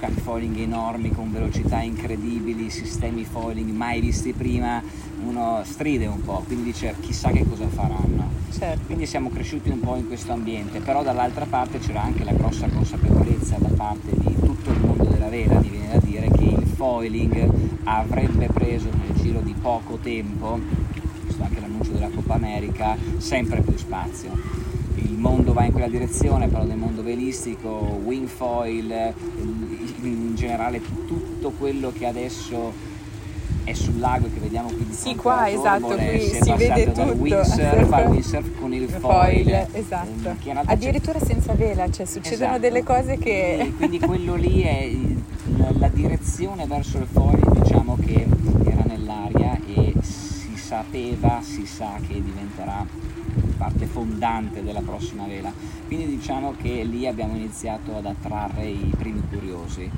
con 0.00 0.14
foiling 0.22 0.56
enormi 0.58 1.10
con 1.10 1.32
velocità 1.32 1.80
incredibili 1.80 2.70
sistemi 2.70 3.24
foiling 3.24 3.70
mai 3.70 4.00
visti 4.00 4.32
prima 4.32 4.82
uno 5.24 5.62
stride 5.64 6.06
un 6.06 6.22
po' 6.22 6.42
quindi 6.46 6.70
dice 6.70 6.94
chissà 7.00 7.30
che 7.30 7.44
cosa 7.48 7.66
faranno 7.66 8.30
certo. 8.50 8.86
quindi 8.86 9.06
siamo 9.06 9.28
cresciuti 9.30 9.70
un 9.70 9.80
po' 9.80 9.96
in 9.96 10.06
questo 10.06 10.32
ambiente 10.32 10.80
però 10.80 11.02
dall'altra 11.02 11.46
parte 11.46 11.78
c'era 11.78 12.02
anche 12.02 12.24
la 12.24 12.32
grossa 12.32 12.68
consapevolezza 12.68 13.56
da 13.58 13.70
parte 13.74 14.10
di 14.12 14.34
tutto 14.38 14.70
il 14.70 14.80
mondo 14.80 15.04
della 15.04 15.28
vela 15.28 15.58
mi 15.58 15.68
viene 15.68 15.88
da 15.92 15.98
dire 15.98 16.30
che 16.30 16.44
il 16.44 16.66
foiling 16.66 17.50
avrebbe 17.84 18.46
preso 18.46 18.88
giro 19.20 19.40
di 19.40 19.54
poco 19.54 19.96
tempo 19.96 20.58
visto 21.30 21.42
anche 21.42 21.60
l'annuncio 21.60 21.92
della 21.92 22.08
Coppa 22.08 22.34
America, 22.34 22.96
sempre 23.18 23.60
più 23.60 23.76
spazio. 23.76 24.30
Il 24.96 25.16
mondo 25.16 25.52
va 25.52 25.64
in 25.64 25.72
quella 25.72 25.88
direzione, 25.88 26.48
parlo 26.48 26.66
del 26.66 26.76
mondo 26.76 27.02
velistico, 27.02 27.68
wingfoil, 28.02 29.14
in 30.02 30.34
generale 30.34 30.80
tutto 31.06 31.50
quello 31.50 31.92
che 31.96 32.06
adesso 32.06 32.88
è 33.64 33.72
sul 33.72 33.98
lago 33.98 34.28
che 34.32 34.40
vediamo 34.40 34.68
qui 34.68 34.86
di 34.86 34.92
Sì, 34.92 35.14
qua 35.14 35.48
esatto, 35.48 35.86
qui 35.86 36.20
si, 36.20 36.52
vede 36.54 36.84
tutto. 36.86 37.04
Dal 37.04 37.10
windsurf 37.16 37.92
al 37.92 38.06
windsurf 38.08 38.58
con 38.58 38.72
il 38.74 38.88
foil. 38.88 39.44
foil 39.44 39.66
esatto. 39.72 40.36
Addirittura 40.64 41.18
c'è... 41.18 41.24
senza 41.26 41.52
vela, 41.54 41.90
cioè 41.90 42.06
succedono 42.06 42.56
esatto. 42.56 42.58
delle 42.58 42.82
cose 42.82 43.18
che... 43.18 43.56
Quindi, 43.58 43.76
quindi 43.76 43.98
quello 44.00 44.34
lì 44.34 44.62
è 44.62 44.90
la 45.78 45.88
direzione 45.88 46.66
verso 46.66 46.98
il 46.98 47.06
foil, 47.06 47.60
diciamo 47.60 47.96
che 47.96 48.26
era 48.64 48.82
nell'aria 48.86 49.58
e 49.66 49.94
sapeva, 50.70 51.40
si 51.42 51.66
sa 51.66 51.98
che 52.06 52.22
diventerà 52.22 52.86
parte 53.56 53.86
fondante 53.86 54.62
della 54.62 54.80
prossima 54.80 55.26
vela. 55.26 55.52
Quindi 55.86 56.06
diciamo 56.06 56.54
che 56.56 56.84
lì 56.84 57.06
abbiamo 57.06 57.34
iniziato 57.34 57.96
ad 57.96 58.06
attrarre 58.06 58.66
i 58.66 58.94
primi 58.96 59.20
curiosi. 59.28 59.90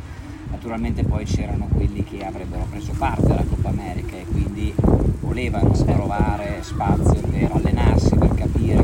Naturalmente 0.51 1.05
poi 1.05 1.25
c'erano 1.25 1.69
quelli 1.73 2.03
che 2.05 2.25
avrebbero 2.25 2.67
preso 2.71 2.93
parte 2.97 3.33
alla 3.33 3.45
Coppa 3.45 3.69
America 3.69 4.17
e 4.17 4.25
quindi 4.25 4.75
volevano 5.21 5.71
trovare 5.71 6.59
spazio 6.63 7.21
per 7.21 7.53
allenarsi, 7.53 8.15
per 8.17 8.35
capire 8.35 8.83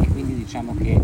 e 0.00 0.08
quindi 0.08 0.34
diciamo 0.34 0.74
che 0.76 1.00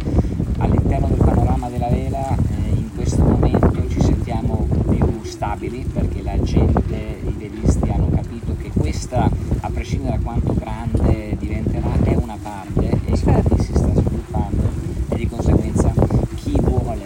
all'interno 0.59 1.09
del 1.09 1.19
panorama 1.19 1.69
della 1.69 1.89
vela 1.89 2.31
eh, 2.31 2.71
in 2.75 2.91
questo 2.95 3.23
momento 3.23 3.89
ci 3.89 4.01
sentiamo 4.01 4.67
più 4.89 5.21
stabili 5.57 5.87
perché 5.93 6.23
la 6.23 6.39
gente, 6.43 7.19
i 7.27 7.35
velisti 7.37 7.89
hanno 7.89 8.11
capito 8.11 8.55
che 8.61 8.71
questa 8.77 9.29
a 9.61 9.71
prescindere 9.71 10.19
da 10.19 10.23
quanto 10.23 10.55
grande 10.55 11.35
diventerà, 11.39 11.93
è 12.05 12.15
una 12.15 12.37
parte 12.41 12.91
e 13.07 13.17
certo. 13.17 13.57
si 13.63 13.73
sta 13.75 13.91
sviluppando 13.95 14.63
e 15.09 15.17
di 15.17 15.27
conseguenza 15.27 15.93
chi 16.35 16.53
vuole 16.61 17.05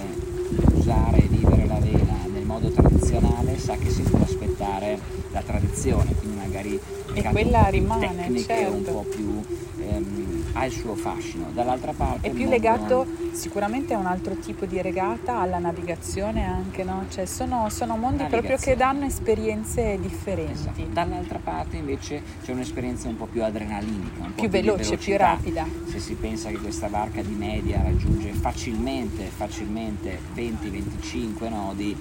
usare 0.75 1.19
e 1.19 1.27
vivere 1.29 1.67
la 1.67 1.79
vela 1.79 2.17
nel 2.33 2.45
modo 2.45 2.71
tradizionale 2.71 3.57
sa 3.57 3.77
che 3.77 3.89
si 3.89 4.03
può 4.03 4.19
aspettare 4.21 4.99
la 5.31 5.43
tradizione, 5.43 6.13
quindi 6.15 6.37
magari 6.37 6.81
e 7.15 7.23
quella 7.23 7.69
rimane, 7.69 8.15
tecniche 8.17 8.45
certo. 8.45 8.73
un 8.73 8.83
po' 8.83 9.07
più 9.09 9.43
ehm, 9.81 10.45
ha 10.53 10.65
il 10.67 10.73
suo 10.73 10.95
fascino. 10.97 11.47
Dall'altra 11.53 11.93
parte 11.93 12.27
è 12.27 12.31
più 12.31 12.41
mondo... 12.41 12.51
legato 12.51 13.07
sicuramente 13.33 13.95
a 13.95 13.99
un 13.99 14.07
altro 14.07 14.35
tipo 14.35 14.67
di 14.67 14.81
regata, 14.81 15.39
alla 15.39 15.59
navigazione 15.59 16.45
anche, 16.45 16.85
no? 16.85 17.07
Cioè 17.09 17.27
sono, 17.27 17.69
sono 17.71 17.97
mondi 17.97 18.25
proprio 18.25 18.57
che 18.57 18.77
danno 18.77 19.05
esperienze 19.05 19.99
differenti. 20.01 20.53
Esatto. 20.53 20.87
Dall'altra 20.91 21.39
parte 21.43 21.77
invece 21.77 22.23
c'è 22.43 22.53
un'esperienza 22.53 23.09
un 23.09 23.17
po' 23.17 23.27
più 23.27 23.43
adrenalinica, 23.43 24.25
un 24.25 24.35
più 24.35 24.45
po' 24.45 24.51
veloce, 24.51 24.97
più 24.97 25.17
rapida. 25.17 25.67
Se 25.87 25.99
si 25.99 26.15
pensa 26.15 26.51
che 26.51 26.59
questa 26.59 26.89
barca 26.89 27.23
di 27.23 27.35
media 27.35 27.83
raggiunge 27.83 28.33
facilmente, 28.33 29.25
facilmente 29.25 30.19
20-25 30.35 31.49
nodi, 31.49 31.97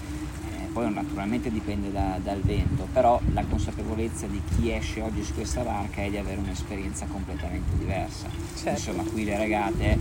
poi 0.72 0.92
naturalmente 0.94 1.52
dipende 1.52 1.92
da, 1.92 2.18
dal 2.24 2.40
vento, 2.42 2.88
però 2.92 3.20
la 3.34 3.44
consapevolezza 3.44 4.28
di 4.28 4.42
chi 4.56 4.72
esce 4.72 5.02
oggi 5.02 5.24
su 5.24 5.34
questa 5.34 5.62
barca 5.62 6.02
è 6.02 6.10
di 6.10 6.18
avere 6.18 6.40
un'esperienza 6.40 7.06
completamente 7.06 7.78
diversa. 7.78 8.28
Certo. 8.56 8.70
Insomma, 8.70 9.04
qui 9.04 9.26
le 9.26 9.38
regate 9.38 9.98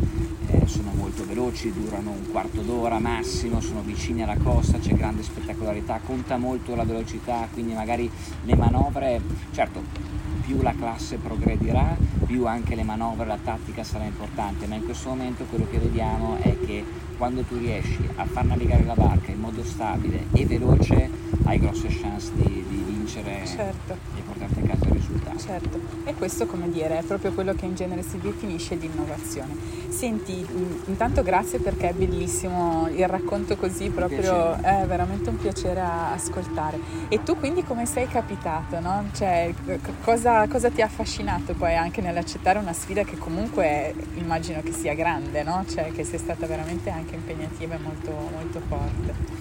eh, 0.46 0.66
sono 0.66 0.92
molto 0.94 1.26
veloci, 1.26 1.72
durano 1.72 2.10
un 2.10 2.30
quarto 2.30 2.62
d'ora 2.62 2.98
massimo, 2.98 3.60
sono 3.60 3.80
vicine 3.82 4.22
alla 4.22 4.36
costa, 4.36 4.78
c'è 4.78 4.94
grande 4.94 5.22
spettacolarità, 5.22 6.00
conta 6.04 6.36
molto 6.36 6.74
la 6.74 6.84
velocità, 6.84 7.48
quindi 7.52 7.72
magari 7.72 8.10
le 8.44 8.56
manovre, 8.56 9.20
certo, 9.52 9.82
più 10.48 10.62
la 10.62 10.72
classe 10.72 11.18
progredirà, 11.18 11.94
più 12.24 12.46
anche 12.46 12.74
le 12.74 12.82
manovre, 12.82 13.26
la 13.26 13.36
tattica 13.36 13.84
sarà 13.84 14.04
importante, 14.04 14.66
ma 14.66 14.76
in 14.76 14.84
questo 14.84 15.10
momento 15.10 15.44
quello 15.44 15.66
che 15.70 15.76
vediamo 15.76 16.38
è 16.40 16.58
che 16.64 16.82
quando 17.18 17.42
tu 17.42 17.58
riesci 17.58 18.08
a 18.16 18.24
far 18.24 18.46
navigare 18.46 18.84
la 18.84 18.94
barca 18.94 19.30
in 19.30 19.40
modo 19.40 19.62
stabile 19.62 20.24
e 20.32 20.46
veloce 20.46 21.10
hai 21.44 21.58
grosse 21.58 21.88
chance 21.88 22.32
di, 22.34 22.64
di 22.66 22.82
vincere 22.86 23.44
certo. 23.44 23.98
e 24.16 24.22
portarti 24.22 24.60
a 24.60 24.62
casa. 24.62 24.77
Certo, 25.38 25.80
e 26.04 26.14
questo 26.14 26.46
come 26.46 26.68
dire 26.68 26.98
è 26.98 27.02
proprio 27.02 27.32
quello 27.32 27.54
che 27.54 27.64
in 27.64 27.76
genere 27.76 28.02
si 28.02 28.18
definisce 28.18 28.76
di 28.76 28.86
innovazione. 28.86 29.54
Senti, 29.88 30.46
intanto 30.86 31.22
grazie 31.22 31.60
perché 31.60 31.90
è 31.90 31.92
bellissimo 31.92 32.88
il 32.88 33.06
racconto 33.06 33.56
così, 33.56 33.88
proprio 33.88 34.54
è 34.54 34.84
veramente 34.86 35.30
un 35.30 35.36
piacere 35.36 35.80
ascoltare. 35.80 36.78
E 37.08 37.22
tu 37.22 37.36
quindi 37.38 37.62
come 37.62 37.86
sei 37.86 38.08
capitato? 38.08 38.80
No? 38.80 39.04
Cioè, 39.14 39.54
cosa, 40.02 40.46
cosa, 40.48 40.70
ti 40.70 40.82
ha 40.82 40.86
affascinato 40.86 41.54
poi 41.54 41.76
anche 41.76 42.00
nell'accettare 42.00 42.58
una 42.58 42.72
sfida 42.72 43.04
che 43.04 43.16
comunque 43.16 43.94
immagino 44.14 44.60
che 44.62 44.72
sia 44.72 44.94
grande, 44.94 45.42
no? 45.42 45.64
cioè, 45.68 45.92
che 45.92 46.04
sia 46.04 46.18
stata 46.18 46.46
veramente 46.46 46.90
anche 46.90 47.14
impegnativa 47.14 47.76
e 47.76 47.78
molto, 47.78 48.10
molto 48.10 48.60
forte? 48.68 49.37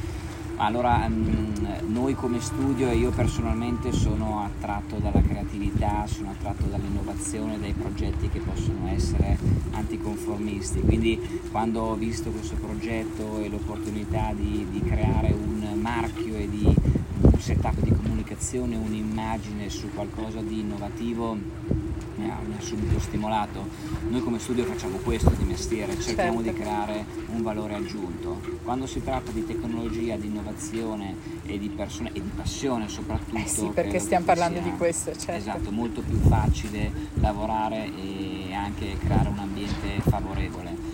Allora, 0.59 1.05
um, 1.05 1.53
noi 1.85 2.15
come 2.15 2.41
studio 2.41 2.89
e 2.89 2.95
io 2.95 3.11
personalmente 3.11 3.91
sono 3.91 4.43
attratto 4.43 4.95
dalla 4.97 5.21
creatività, 5.21 6.07
sono 6.07 6.31
attratto 6.31 6.65
dall'innovazione, 6.65 7.59
dai 7.59 7.73
progetti 7.73 8.27
che 8.27 8.39
possono 8.39 8.87
essere 8.87 9.37
anticonformisti. 9.71 10.79
Quindi 10.81 11.41
quando 11.51 11.81
ho 11.81 11.95
visto 11.95 12.31
questo 12.31 12.55
progetto 12.55 13.39
e 13.39 13.49
l'opportunità 13.49 14.33
di, 14.33 14.65
di 14.71 14.81
creare 14.81 15.31
un 15.31 15.77
marchio 15.79 16.35
e 16.35 16.49
di 16.49 16.75
un 17.21 17.39
setup 17.39 17.79
di 17.79 17.91
comunicazione, 18.37 18.75
un'immagine 18.75 19.69
su 19.69 19.89
qualcosa 19.93 20.41
di 20.41 20.59
innovativo, 20.59 21.33
mi 21.33 22.29
ha, 22.29 22.37
mi 22.45 22.55
ha, 22.55 22.61
subito 22.61 22.99
stimolato. 22.99 23.67
Noi 24.09 24.21
come 24.21 24.39
studio 24.39 24.63
facciamo 24.63 24.97
questo 24.97 25.31
di 25.31 25.43
mestiere, 25.43 25.99
cerchiamo 25.99 26.41
certo. 26.43 26.51
di 26.51 26.53
creare 26.53 27.05
un 27.27 27.41
valore 27.41 27.75
aggiunto. 27.75 28.39
Quando 28.63 28.85
si 28.85 29.03
tratta 29.03 29.31
di 29.31 29.45
tecnologia, 29.45 30.15
di 30.15 30.27
innovazione 30.27 31.15
e 31.45 31.57
di 31.57 31.69
persone 31.69 32.09
e 32.13 32.21
di 32.21 32.31
passione 32.33 32.87
soprattutto. 32.87 33.37
Eh 33.37 33.47
sì, 33.47 33.69
perché 33.73 33.99
stiamo 33.99 34.25
parlando 34.25 34.59
di 34.59 34.71
questo, 34.77 35.11
certo. 35.13 35.31
Esatto, 35.31 35.71
molto 35.71 36.01
più 36.01 36.19
facile 36.19 36.91
lavorare 37.15 37.91
e 37.95 38.53
anche 38.53 38.97
creare 38.99 39.29
un 39.29 39.39
ambiente 39.39 39.99
favorevole 40.01 40.86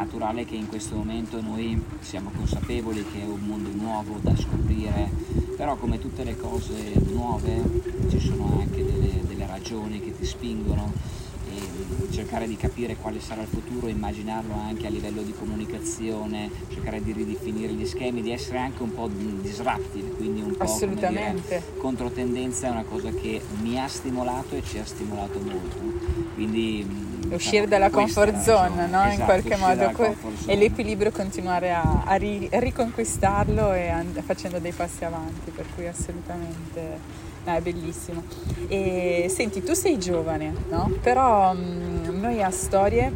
naturale 0.00 0.44
che 0.44 0.54
in 0.54 0.66
questo 0.66 0.96
momento 0.96 1.40
noi 1.40 1.80
siamo 2.00 2.30
consapevoli 2.34 3.04
che 3.12 3.22
è 3.22 3.26
un 3.26 3.40
mondo 3.40 3.68
nuovo 3.72 4.18
da 4.20 4.34
scoprire, 4.34 5.10
però 5.56 5.76
come 5.76 5.98
tutte 5.98 6.24
le 6.24 6.36
cose 6.36 6.92
nuove 7.12 7.82
ci 8.08 8.18
sono 8.18 8.60
anche 8.60 8.84
delle, 8.84 9.20
delle 9.26 9.46
ragioni 9.46 10.00
che 10.00 10.16
ti 10.16 10.24
spingono 10.24 10.92
e 11.52 12.12
cercare 12.12 12.46
di 12.46 12.56
capire 12.56 12.96
quale 12.96 13.20
sarà 13.20 13.42
il 13.42 13.48
futuro, 13.48 13.88
immaginarlo 13.88 14.54
anche 14.54 14.86
a 14.86 14.90
livello 14.90 15.22
di 15.22 15.32
comunicazione, 15.32 16.50
cercare 16.68 17.02
di 17.02 17.12
ridefinire 17.12 17.72
gli 17.72 17.86
schemi, 17.86 18.22
di 18.22 18.30
essere 18.30 18.58
anche 18.58 18.82
un 18.82 18.94
po' 18.94 19.08
disruptive, 19.08 20.10
quindi 20.12 20.40
un 20.40 20.56
po'. 20.56 20.64
Dire, 21.44 21.62
controtendenza 21.78 22.68
è 22.68 22.70
una 22.70 22.84
cosa 22.84 23.10
che 23.10 23.40
mi 23.60 23.78
ha 23.78 23.86
stimolato 23.86 24.54
e 24.54 24.62
ci 24.62 24.78
ha 24.78 24.84
stimolato 24.84 25.40
molto. 25.40 25.76
Quindi 26.34 26.86
diciamo, 26.86 27.09
uscire 27.30 27.66
dalla 27.66 27.90
comfort 27.90 28.40
zone, 28.40 28.86
no? 28.86 29.04
esatto, 29.04 29.14
in 29.14 29.24
qualche 29.24 29.56
modo, 29.56 30.16
e 30.46 30.56
l'equilibrio 30.56 31.10
continuare 31.10 31.72
a, 31.72 32.02
a, 32.04 32.14
ri, 32.14 32.48
a 32.52 32.58
riconquistarlo 32.58 33.72
e 33.72 33.88
a, 33.88 34.04
facendo 34.24 34.58
dei 34.58 34.72
passi 34.72 35.04
avanti, 35.04 35.50
per 35.50 35.66
cui 35.74 35.86
assolutamente 35.86 37.28
No, 37.42 37.54
è 37.54 37.60
bellissimo. 37.60 38.22
E 38.68 39.26
senti, 39.30 39.62
tu 39.62 39.72
sei 39.72 39.98
giovane, 39.98 40.52
no? 40.68 40.92
Però 41.00 41.54
mh, 41.54 42.10
mm, 42.10 42.20
noi 42.20 42.42
a 42.42 42.50
storie 42.50 43.10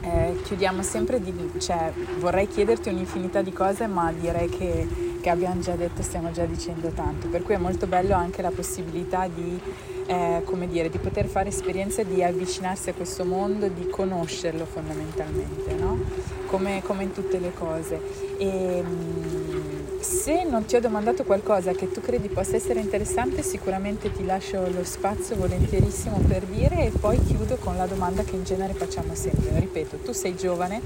eh, 0.00 0.40
chiudiamo 0.42 0.82
sempre 0.82 1.20
di... 1.20 1.32
cioè 1.58 1.92
vorrei 2.18 2.48
chiederti 2.48 2.88
un'infinità 2.88 3.42
di 3.42 3.52
cose, 3.52 3.86
ma 3.86 4.10
direi 4.12 4.48
che, 4.48 4.88
che 5.20 5.30
abbiamo 5.30 5.60
già 5.60 5.74
detto, 5.74 6.02
stiamo 6.02 6.30
già 6.30 6.46
dicendo 6.46 6.88
tanto. 6.88 7.28
Per 7.28 7.42
cui 7.42 7.54
è 7.54 7.58
molto 7.58 7.86
bello 7.86 8.14
anche 8.14 8.40
la 8.40 8.50
possibilità 8.50 9.28
di 9.28 9.60
eh, 10.06 10.42
come 10.44 10.68
dire, 10.68 10.88
di 10.90 10.98
poter 10.98 11.26
fare 11.26 11.48
esperienze, 11.48 12.04
di 12.06 12.22
avvicinarsi 12.22 12.90
a 12.90 12.94
questo 12.94 13.24
mondo, 13.24 13.68
di 13.68 13.88
conoscerlo 13.88 14.64
fondamentalmente, 14.64 15.74
no? 15.74 15.98
come, 16.46 16.82
come, 16.84 17.04
in 17.04 17.12
tutte 17.12 17.38
le 17.38 17.52
cose. 17.52 18.00
E, 18.38 18.82
mm, 18.82 20.00
se 20.00 20.44
non 20.44 20.64
ti 20.64 20.74
ho 20.76 20.80
domandato 20.80 21.22
qualcosa 21.24 21.72
che 21.72 21.90
tu 21.90 22.00
credi 22.00 22.28
possa 22.28 22.56
essere 22.56 22.80
interessante, 22.80 23.42
sicuramente 23.42 24.10
ti 24.10 24.24
lascio 24.24 24.68
lo 24.68 24.84
spazio 24.84 25.36
volentierissimo 25.36 26.18
per 26.26 26.42
dire 26.44 26.86
e 26.86 26.90
poi 26.90 27.22
chiudo 27.24 27.56
con 27.56 27.76
la 27.76 27.86
domanda 27.86 28.22
che 28.22 28.34
in 28.34 28.42
genere 28.42 28.72
facciamo 28.72 29.14
sempre. 29.14 29.58
Ripeto, 29.60 29.98
tu 29.98 30.12
sei 30.12 30.34
giovane, 30.34 30.80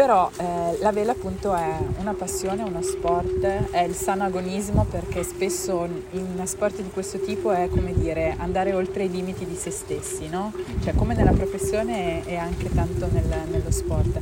però 0.00 0.30
eh, 0.38 0.78
la 0.78 0.92
vela 0.92 1.12
appunto 1.12 1.54
è 1.54 1.76
una 1.98 2.14
passione, 2.14 2.62
uno 2.62 2.80
sport, 2.80 3.44
è 3.70 3.82
il 3.82 3.94
sano 3.94 4.24
agonismo 4.24 4.86
perché 4.88 5.22
spesso 5.22 5.86
in 6.12 6.40
sport 6.44 6.80
di 6.80 6.88
questo 6.88 7.20
tipo 7.20 7.50
è 7.50 7.68
come 7.68 7.92
dire 7.92 8.34
andare 8.38 8.72
oltre 8.72 9.04
i 9.04 9.10
limiti 9.10 9.44
di 9.44 9.56
se 9.56 9.70
stessi, 9.70 10.26
no? 10.30 10.54
Cioè 10.82 10.94
come 10.94 11.14
nella 11.14 11.32
professione 11.32 12.26
e 12.26 12.36
anche 12.36 12.70
tanto 12.74 13.10
nel, 13.12 13.26
nello 13.50 13.70
sport. 13.70 14.18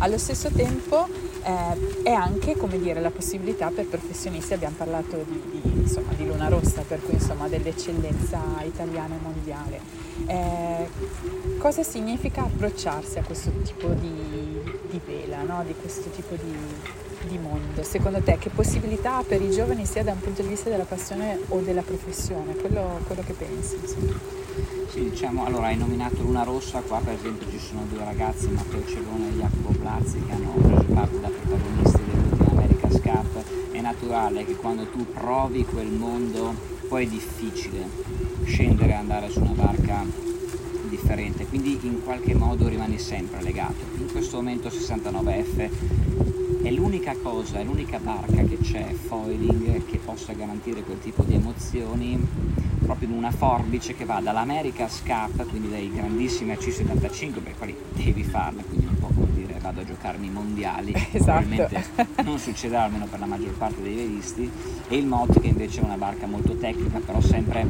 Allo 0.00 0.18
stesso 0.18 0.50
tempo 0.50 1.08
eh, 1.44 2.02
è 2.02 2.12
anche 2.12 2.54
come 2.54 2.78
dire 2.78 3.00
la 3.00 3.10
possibilità 3.10 3.70
per 3.74 3.86
professionisti, 3.86 4.52
abbiamo 4.52 4.74
parlato 4.76 5.24
di, 5.26 5.60
di, 5.62 5.80
insomma, 5.80 6.12
di 6.14 6.26
Luna 6.26 6.48
Rossa, 6.48 6.82
per 6.86 7.00
cui 7.02 7.14
insomma 7.14 7.48
dell'eccellenza 7.48 8.38
italiana 8.66 9.14
e 9.14 9.18
mondiale. 9.22 9.80
Eh, 10.26 10.88
cosa 11.56 11.82
significa 11.82 12.42
approcciarsi 12.42 13.18
a 13.18 13.22
questo 13.22 13.50
tipo 13.62 13.88
di 13.88 14.41
di 14.92 15.00
vela, 15.04 15.42
no? 15.42 15.64
di 15.64 15.74
questo 15.74 16.10
tipo 16.10 16.34
di, 16.34 16.54
di, 17.28 17.38
mondo. 17.38 17.82
Secondo 17.82 18.20
te 18.20 18.36
che 18.36 18.50
possibilità 18.50 19.16
ha 19.16 19.22
per 19.22 19.40
i 19.40 19.50
giovani 19.50 19.86
sia 19.86 20.04
da 20.04 20.12
un 20.12 20.20
punto 20.20 20.42
di 20.42 20.48
vista 20.48 20.68
della 20.68 20.84
passione 20.84 21.40
o 21.48 21.60
della 21.60 21.80
professione? 21.80 22.54
Quello, 22.54 23.00
quello 23.06 23.22
che 23.24 23.32
pensi? 23.32 23.76
Insomma. 23.76 24.12
Sì, 24.88 25.08
diciamo, 25.08 25.46
allora 25.46 25.68
hai 25.68 25.76
nominato 25.78 26.20
Luna 26.20 26.42
Rossa, 26.42 26.80
qua 26.80 27.00
per 27.02 27.14
esempio 27.14 27.48
ci 27.50 27.58
sono 27.58 27.86
due 27.88 28.04
ragazzi, 28.04 28.48
Matteo 28.48 28.86
Celone 28.86 29.30
e 29.30 29.36
Jacopo 29.38 29.70
Blazzi, 29.78 30.22
che 30.22 30.32
hanno 30.32 30.52
preso 30.52 30.84
parte 30.92 31.20
da 31.20 31.28
protagonisti 31.28 32.00
dell'ultima 32.04 32.50
America's 32.50 33.00
Cup. 33.00 33.72
È 33.72 33.80
naturale 33.80 34.44
che 34.44 34.54
quando 34.56 34.84
tu 34.90 35.06
provi 35.10 35.64
quel 35.64 35.88
mondo 35.88 36.54
poi 36.88 37.06
è 37.06 37.08
difficile 37.08 37.88
scendere 38.44 38.90
e 38.90 38.94
andare 38.96 39.30
su 39.30 39.40
una 39.40 39.52
barca 39.52 40.04
differente, 41.02 41.46
quindi 41.46 41.78
in 41.82 42.02
qualche 42.04 42.34
modo 42.34 42.68
rimani 42.68 42.98
sempre 42.98 43.42
legato. 43.42 43.74
In 43.98 44.10
questo 44.10 44.36
momento 44.36 44.68
69F 44.68 45.68
è 46.62 46.70
l'unica 46.70 47.16
cosa, 47.20 47.58
è 47.58 47.64
l'unica 47.64 47.98
barca 47.98 48.44
che 48.44 48.58
c'è 48.58 48.94
foiling 48.94 49.84
che 49.84 49.98
possa 49.98 50.32
garantire 50.32 50.82
quel 50.82 51.00
tipo 51.00 51.24
di 51.24 51.34
emozioni 51.34 52.60
proprio 52.78 53.08
in 53.08 53.14
una 53.14 53.30
forbice 53.30 53.94
che 53.94 54.04
va 54.04 54.20
dall'America's 54.20 55.02
Cup, 55.04 55.48
quindi 55.48 55.70
dai 55.70 55.90
grandissimi 55.92 56.52
AC75 56.52 57.32
per 57.32 57.50
i 57.50 57.54
quali 57.56 57.76
devi 57.94 58.22
farla, 58.22 58.62
quindi 58.62 58.86
non 58.86 58.96
può 58.98 59.08
dire 59.34 59.58
vado 59.60 59.80
a 59.80 59.84
giocarmi 59.84 60.26
i 60.26 60.30
mondiali, 60.30 60.92
esatto. 61.10 61.44
probabilmente 61.44 61.84
non 62.22 62.38
succederà 62.38 62.84
almeno 62.84 63.06
per 63.06 63.18
la 63.18 63.26
maggior 63.26 63.54
parte 63.54 63.82
dei 63.82 63.94
velisti, 63.94 64.50
e 64.88 64.96
il 64.96 65.06
MOT 65.06 65.40
che 65.40 65.48
invece 65.48 65.80
è 65.80 65.84
una 65.84 65.96
barca 65.96 66.26
molto 66.26 66.56
tecnica 66.56 66.98
però 66.98 67.20
sempre 67.20 67.66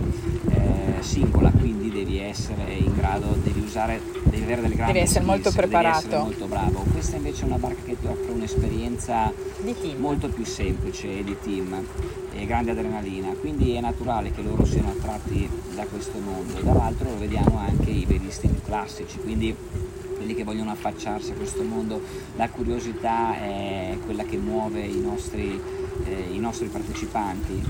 eh, 0.62 1.02
singola, 1.02 1.50
quindi 1.50 1.90
devi 1.90 2.18
essere 2.18 2.72
in 2.72 2.94
grado, 2.94 3.36
devi 3.42 3.60
usare, 3.60 4.00
devi 4.24 4.42
avere 4.42 4.62
delle 4.62 4.74
grandi 4.74 4.92
Devi 4.92 5.04
essere 5.04 5.24
skills, 5.24 5.42
molto 5.42 5.52
preparato. 5.52 6.06
Essere 6.06 6.22
molto 6.22 6.46
bravo. 6.46 6.84
Questa 6.90 7.16
invece 7.16 7.42
è 7.42 7.44
una 7.46 7.58
barca 7.58 7.82
che 7.84 7.96
ti 7.98 8.06
offre 8.06 8.30
un'esperienza 8.30 9.32
molto 9.96 10.28
più 10.28 10.44
semplice 10.44 11.22
di 11.22 11.36
team 11.42 11.84
e 12.32 12.46
grande 12.46 12.70
adrenalina, 12.70 13.30
quindi 13.38 13.74
è 13.74 13.80
naturale 13.80 14.32
che 14.32 14.42
loro 14.42 14.64
siano 14.64 14.90
attratti 14.90 15.48
da 15.74 15.84
questo 15.84 16.18
mondo. 16.18 16.60
Dall'altro 16.60 17.10
lo 17.10 17.18
vediamo 17.18 17.58
anche 17.58 17.90
i 17.90 18.04
velisti 18.06 18.48
più 18.48 18.60
classici, 18.62 19.18
quindi 19.18 19.54
quelli 20.16 20.34
che 20.34 20.44
vogliono 20.44 20.70
affacciarsi 20.70 21.32
a 21.32 21.34
questo 21.34 21.62
mondo, 21.62 22.00
la 22.36 22.48
curiosità 22.48 23.34
è 23.36 23.96
quella 24.04 24.24
che 24.24 24.36
muove 24.36 24.80
i 24.80 25.00
nostri, 25.00 25.60
eh, 26.04 26.28
i 26.32 26.38
nostri 26.38 26.68
partecipanti 26.68 27.60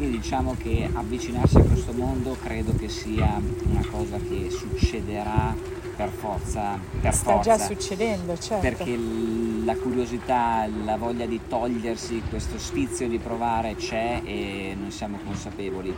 quindi 0.00 0.18
diciamo 0.18 0.56
che 0.58 0.88
avvicinarsi 0.90 1.58
a 1.58 1.62
questo 1.62 1.92
mondo 1.92 2.34
credo 2.42 2.74
che 2.74 2.88
sia 2.88 3.38
una 3.68 3.86
cosa 3.90 4.16
che 4.16 4.48
succederà 4.48 5.54
per 5.94 6.08
forza. 6.08 6.78
Per 7.02 7.12
Sta 7.12 7.32
forza, 7.32 7.56
già 7.56 7.62
succedendo, 7.62 8.38
certo. 8.38 8.62
Perché 8.66 8.98
la 9.62 9.76
curiosità, 9.76 10.66
la 10.86 10.96
voglia 10.96 11.26
di 11.26 11.38
togliersi 11.46 12.22
questo 12.30 12.58
sfizio 12.58 13.08
di 13.08 13.18
provare 13.18 13.74
c'è 13.74 14.22
e 14.24 14.74
noi 14.80 14.90
siamo 14.90 15.18
consapevoli. 15.22 15.94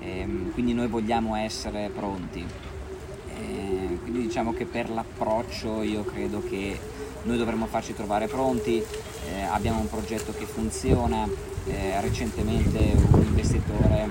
E, 0.00 0.18
ehm, 0.18 0.52
quindi 0.52 0.72
noi 0.72 0.86
vogliamo 0.86 1.36
essere 1.36 1.90
pronti. 1.94 2.42
E, 2.42 3.54
ehm, 3.54 4.00
quindi 4.00 4.22
diciamo 4.22 4.54
che 4.54 4.64
per 4.64 4.88
l'approccio 4.88 5.82
io 5.82 6.04
credo 6.04 6.42
che 6.42 6.78
noi 7.24 7.36
dovremmo 7.36 7.66
farci 7.66 7.92
trovare 7.92 8.28
pronti, 8.28 8.82
eh, 9.28 9.42
abbiamo 9.42 9.80
un 9.80 9.88
progetto 9.88 10.32
che 10.36 10.44
funziona, 10.44 11.28
eh, 11.66 12.00
recentemente 12.00 12.78
un 13.10 13.22
investitore 13.22 14.08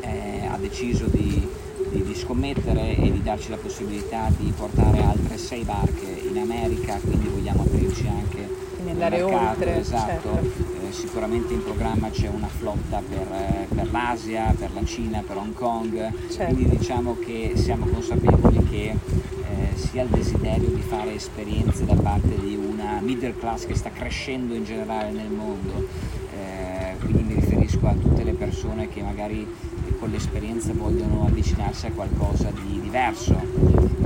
eh, 0.00 0.46
ha 0.46 0.56
deciso 0.56 1.06
di, 1.06 1.48
di, 1.90 2.02
di, 2.02 2.14
scommettere 2.14 2.96
e 2.96 3.10
di 3.12 3.22
darci 3.22 3.50
la 3.50 3.56
possibilità 3.56 4.30
di 4.36 4.52
portare 4.56 5.02
altre 5.02 5.38
sei 5.38 5.62
barche 5.64 6.06
in 6.28 6.38
America, 6.38 6.98
quindi 7.02 7.28
vogliamo 7.28 7.62
aprirci 7.62 8.06
anche 8.06 8.64
mercato, 8.82 9.26
oltre. 9.26 9.78
Esatto. 9.78 10.32
Certo. 10.34 10.86
Eh, 10.86 10.92
sicuramente 10.92 11.52
in 11.52 11.62
programma 11.62 12.10
c'è 12.10 12.28
una 12.28 12.48
flotta 12.48 13.02
per, 13.06 13.26
eh, 13.32 13.66
per, 13.74 13.90
l'Asia, 13.90 14.54
per 14.56 14.72
la 14.72 14.84
Cina, 14.84 15.22
per 15.26 15.36
Hong 15.36 15.54
Kong, 15.54 16.12
certo. 16.30 16.54
quindi 16.54 16.76
diciamo 16.76 17.16
che 17.18 17.52
siamo 17.56 17.86
consapevoli 17.86 18.64
che 18.68 18.94
sia 19.84 20.02
il 20.02 20.08
desiderio 20.08 20.68
di 20.68 20.80
fare 20.80 21.14
esperienze 21.14 21.84
da 21.84 21.94
parte 21.94 22.34
di 22.40 22.56
una 22.56 23.00
middle 23.00 23.36
class 23.36 23.66
che 23.66 23.74
sta 23.74 23.90
crescendo 23.90 24.54
in 24.54 24.64
generale 24.64 25.10
nel 25.10 25.30
mondo, 25.30 25.86
eh, 26.32 26.96
quindi 27.00 27.22
mi 27.22 27.34
riferisco 27.34 27.86
a 27.86 27.92
tutte 27.92 28.24
le 28.24 28.32
persone 28.32 28.88
che 28.88 29.02
magari 29.02 29.46
con 30.04 30.12
l'esperienza 30.12 30.70
vogliono 30.74 31.24
avvicinarsi 31.24 31.86
a 31.86 31.90
qualcosa 31.92 32.50
di 32.50 32.78
diverso 32.78 33.40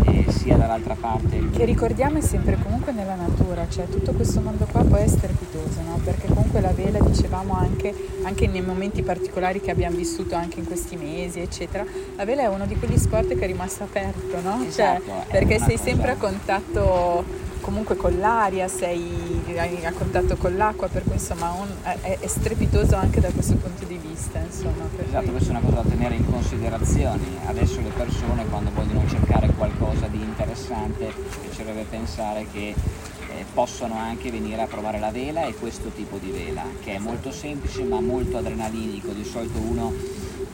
e 0.05 0.27
sia 0.29 0.57
dall'altra 0.57 0.95
parte 0.95 1.51
che 1.51 1.65
ricordiamo 1.65 2.19
è 2.19 2.21
sempre 2.21 2.57
comunque 2.63 2.93
nella 2.93 3.17
natura 3.17 3.69
cioè 3.69 3.89
tutto 3.89 4.13
questo 4.13 4.41
mondo 4.41 4.65
qua 4.71 4.85
poi 4.85 5.03
è 5.03 5.09
strepitoso 5.09 5.81
no? 5.83 5.99
perché 6.05 6.29
comunque 6.29 6.61
la 6.61 6.71
vela 6.71 7.01
dicevamo 7.01 7.53
anche, 7.55 7.93
anche 8.23 8.47
nei 8.47 8.63
momenti 8.63 9.03
particolari 9.03 9.61
che 9.61 9.73
abbiamo 9.73 9.97
vissuto 9.97 10.37
anche 10.37 10.61
in 10.61 10.67
questi 10.67 10.95
mesi 10.95 11.41
eccetera 11.41 11.85
la 12.15 12.25
vela 12.25 12.43
è 12.43 12.47
uno 12.47 12.67
di 12.67 12.77
quegli 12.77 12.97
sport 12.97 13.35
che 13.35 13.41
è 13.41 13.47
rimasto 13.47 13.83
aperto 13.83 14.41
no? 14.41 14.63
Esatto, 14.65 15.03
cioè, 15.05 15.27
perché 15.33 15.59
sei 15.59 15.77
cosa... 15.77 15.83
sempre 15.83 16.11
a 16.13 16.17
contatto 16.17 17.25
comunque 17.61 17.97
con 17.97 18.17
l'aria, 18.19 18.67
sei 18.67 19.28
a 19.59 19.93
contatto 19.93 20.37
con 20.37 20.57
l'acqua, 20.57 20.87
per 20.87 21.03
cui 21.03 21.15
insomma 21.15 21.51
un, 21.51 21.67
è, 21.83 22.19
è, 22.21 22.27
strepitoso 22.29 22.95
anche 22.95 23.21
da 23.21 23.29
questo 23.31 23.57
punto 23.57 23.85
di 23.87 23.97
vista. 23.97 24.39
Insomma, 24.39 24.89
esatto, 25.05 25.31
questa 25.31 25.49
è 25.49 25.51
una 25.51 25.61
cosa 25.61 25.83
da 25.83 25.89
tenere 25.89 26.15
in 26.15 26.31
considerazione. 26.31 27.25
Adesso 27.47 27.81
le 27.81 27.91
persone 27.91 28.47
quando 28.47 28.71
vogliono 28.73 29.09
cercare 29.09 29.49
qualcosa 29.57 30.07
di 30.07 30.21
interessante 30.21 31.13
piacerebbe 31.43 31.87
pensare 31.91 32.47
che 32.53 32.69
eh, 32.69 33.45
possono 33.53 33.97
anche 33.99 34.31
venire 34.31 34.63
a 34.63 34.67
provare 34.67 35.01
la 35.01 35.11
vela 35.11 35.45
e 35.45 35.55
questo 35.55 35.89
tipo 35.89 36.19
di 36.19 36.31
vela, 36.31 36.63
che 36.81 36.95
è 36.95 36.99
molto 36.99 37.33
semplice 37.33 37.83
ma 37.83 38.01
molto 38.01 38.37
adrenalinico. 38.37 39.11
Di 39.11 39.25
solito 39.25 39.59
uno 39.59 39.93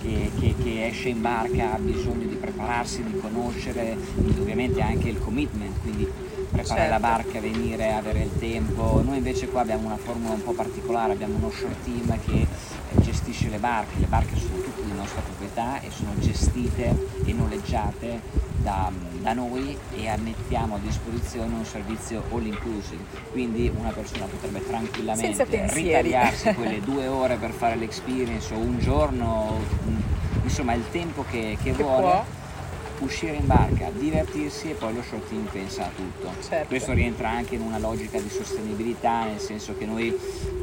che, 0.00 0.30
che, 0.40 0.54
che, 0.62 0.86
esce 0.86 1.10
in 1.10 1.20
barca 1.20 1.74
ha 1.74 1.78
bisogno 1.78 2.26
di 2.26 2.36
prepararsi, 2.36 3.02
di 3.02 3.18
conoscere, 3.18 3.96
ovviamente 4.38 4.80
anche 4.80 5.10
il 5.10 5.18
commitment, 5.18 5.80
quindi 5.82 6.08
preparare 6.54 6.88
certo. 6.88 6.90
la 6.90 7.00
barca, 7.00 7.40
venire, 7.40 7.92
avere 7.92 8.22
il 8.22 8.38
tempo. 8.38 9.02
Noi 9.04 9.16
invece 9.18 9.48
qua 9.48 9.60
abbiamo 9.62 9.86
una 9.86 9.96
formula 9.96 10.34
un 10.34 10.42
po' 10.42 10.52
particolare, 10.52 11.12
abbiamo 11.12 11.36
uno 11.36 11.50
short 11.50 11.82
team 11.84 12.18
che 12.24 12.46
gestisce 13.00 13.48
le 13.48 13.58
barche, 13.58 13.98
le 13.98 14.06
barche 14.06 14.36
sono 14.36 14.60
tutte 14.60 14.82
in 14.82 14.94
nostra 14.94 15.20
proprietà 15.20 15.80
e 15.80 15.90
sono 15.90 16.12
gestite 16.18 17.08
e 17.24 17.32
noleggiate 17.32 18.20
da, 18.62 18.90
da, 19.20 19.32
noi 19.34 19.76
e 19.94 20.16
mettiamo 20.16 20.76
a 20.76 20.78
disposizione 20.78 21.54
un 21.54 21.64
servizio 21.64 22.24
all 22.30 22.46
inclusive, 22.46 23.04
quindi 23.30 23.70
una 23.76 23.90
persona 23.90 24.24
potrebbe 24.24 24.66
tranquillamente 24.66 25.46
ritagliarsi 25.72 26.54
quelle 26.54 26.80
due 26.80 27.06
ore 27.06 27.36
per 27.36 27.50
fare 27.50 27.76
l'experience 27.76 28.54
o 28.54 28.58
un 28.58 28.78
giorno, 28.78 29.58
insomma 30.42 30.72
il 30.72 30.84
tempo 30.90 31.24
che, 31.28 31.58
che, 31.62 31.72
che 31.74 31.82
vuole. 31.82 32.00
Può 32.00 32.24
uscire 33.04 33.36
in 33.36 33.46
barca, 33.46 33.90
divertirsi 33.90 34.70
e 34.70 34.74
poi 34.74 34.94
lo 34.94 35.02
short 35.02 35.28
team 35.28 35.44
pensa 35.44 35.86
a 35.86 35.90
tutto. 35.94 36.30
Certo. 36.42 36.66
Questo 36.66 36.92
rientra 36.92 37.30
anche 37.30 37.54
in 37.54 37.60
una 37.60 37.78
logica 37.78 38.18
di 38.18 38.28
sostenibilità, 38.28 39.24
nel 39.24 39.38
senso 39.38 39.74
che 39.76 39.86
noi 39.86 40.16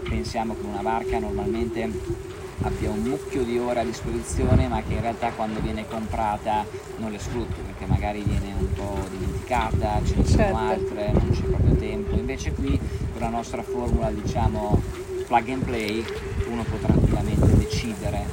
pensiamo 0.08 0.56
che 0.56 0.66
una 0.66 0.82
barca 0.82 1.20
normalmente 1.20 1.90
abbia 2.64 2.92
un 2.92 3.00
mucchio 3.00 3.44
di 3.44 3.58
ore 3.58 3.80
a 3.80 3.84
disposizione 3.84 4.68
ma 4.68 4.84
che 4.84 4.94
in 4.94 5.02
realtà 5.02 5.32
quando 5.32 5.60
viene 5.62 5.88
comprata 5.88 6.66
non 6.98 7.12
le 7.12 7.18
sfrutti 7.18 7.60
perché 7.66 7.86
magari 7.86 8.22
viene 8.22 8.54
un 8.58 8.72
po' 8.74 9.00
dimenticata, 9.10 10.00
ce 10.06 10.16
ne 10.16 10.26
sono 10.26 10.44
certo. 10.44 10.58
altre, 10.58 11.12
non 11.12 11.30
c'è 11.32 11.42
proprio 11.42 11.76
tempo. 11.76 12.16
Invece 12.16 12.52
qui 12.52 12.78
con 12.78 13.22
la 13.22 13.30
nostra 13.30 13.64
formula 13.64 14.12
diciamo 14.12 14.82
plug 15.26 15.50
and 15.50 15.64
play 15.64 16.06
uno 16.48 16.64
può 16.64 16.78
tranquillamente 16.78 17.58
decidere 17.58 18.26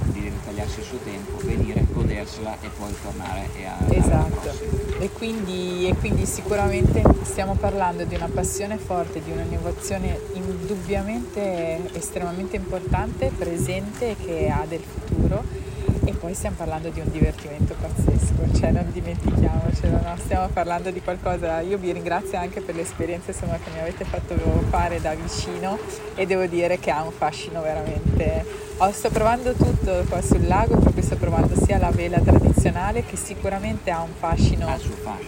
di 0.48 0.58
ritagliarsi 0.58 0.80
il 0.80 0.84
suo 0.84 0.98
tempo, 0.98 1.36
venire, 1.44 1.84
godersela 1.90 2.56
e 2.60 2.68
poi 2.76 2.94
tornare 3.02 3.48
e 3.56 3.64
a 3.64 3.76
Esatto, 3.88 4.50
e 4.98 5.10
quindi, 5.10 5.88
e 5.88 5.94
quindi 5.94 6.26
sicuramente 6.26 7.02
stiamo 7.22 7.54
parlando 7.54 8.04
di 8.04 8.14
una 8.14 8.28
passione 8.32 8.78
forte, 8.78 9.22
di 9.22 9.30
un'innovazione 9.30 10.18
indubbiamente 10.32 11.80
estremamente 11.92 12.56
importante, 12.56 13.30
presente 13.36 14.16
che 14.16 14.48
ha 14.48 14.64
del 14.66 14.82
futuro. 14.82 15.66
E 16.04 16.12
poi 16.12 16.32
stiamo 16.32 16.56
parlando 16.56 16.88
di 16.88 17.00
un 17.00 17.10
divertimento 17.10 17.74
pazzesco, 17.78 18.56
cioè 18.58 18.70
non 18.70 18.90
dimentichiamocelo, 18.90 20.00
no? 20.02 20.14
stiamo 20.16 20.48
parlando 20.48 20.90
di 20.90 21.02
qualcosa, 21.02 21.60
io 21.60 21.76
vi 21.76 21.92
ringrazio 21.92 22.38
anche 22.38 22.62
per 22.62 22.74
l'esperienza 22.74 23.32
insomma, 23.32 23.58
che 23.62 23.70
mi 23.74 23.80
avete 23.80 24.04
fatto 24.04 24.34
fare 24.70 25.02
da 25.02 25.14
vicino 25.14 25.78
e 26.14 26.24
devo 26.24 26.46
dire 26.46 26.78
che 26.78 26.90
ha 26.90 27.02
un 27.02 27.12
fascino 27.12 27.60
veramente 27.60 28.67
Oh, 28.80 28.92
sto 28.92 29.10
provando 29.10 29.54
tutto 29.54 30.04
qua 30.08 30.22
sul 30.22 30.46
lago, 30.46 30.76
proprio 30.76 31.02
sto 31.02 31.16
provando 31.16 31.52
sia 31.60 31.78
la 31.78 31.90
vela 31.90 32.20
tradizionale 32.20 33.04
che 33.04 33.16
sicuramente 33.16 33.90
ha 33.90 34.02
un 34.02 34.12
fascino, 34.16 34.68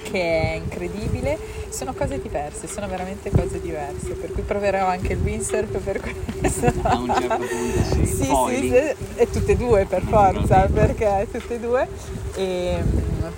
che 0.04 0.20
è 0.20 0.54
incredibile. 0.54 1.36
Sono 1.68 1.92
cose 1.92 2.22
diverse, 2.22 2.68
sono 2.68 2.86
veramente 2.86 3.28
cose 3.30 3.60
diverse, 3.60 4.10
per 4.10 4.30
cui 4.30 4.42
proverò 4.42 4.86
anche 4.86 5.14
il 5.14 5.20
windsurf 5.20 5.78
per 5.82 6.00
questo. 6.00 6.72
A 6.82 6.96
un 6.96 7.12
certo 7.12 7.36
punto 7.38 7.82
sì. 7.92 8.06
sì, 8.06 8.24
sì, 8.24 8.68
sì, 8.68 8.74
e 9.16 9.30
tutte 9.32 9.52
e 9.52 9.56
due 9.56 9.84
per 9.84 10.02
forza, 10.02 10.68
perché 10.72 11.26
tutte 11.28 11.54
e 11.56 11.58
due. 11.58 11.88
E, 12.36 12.84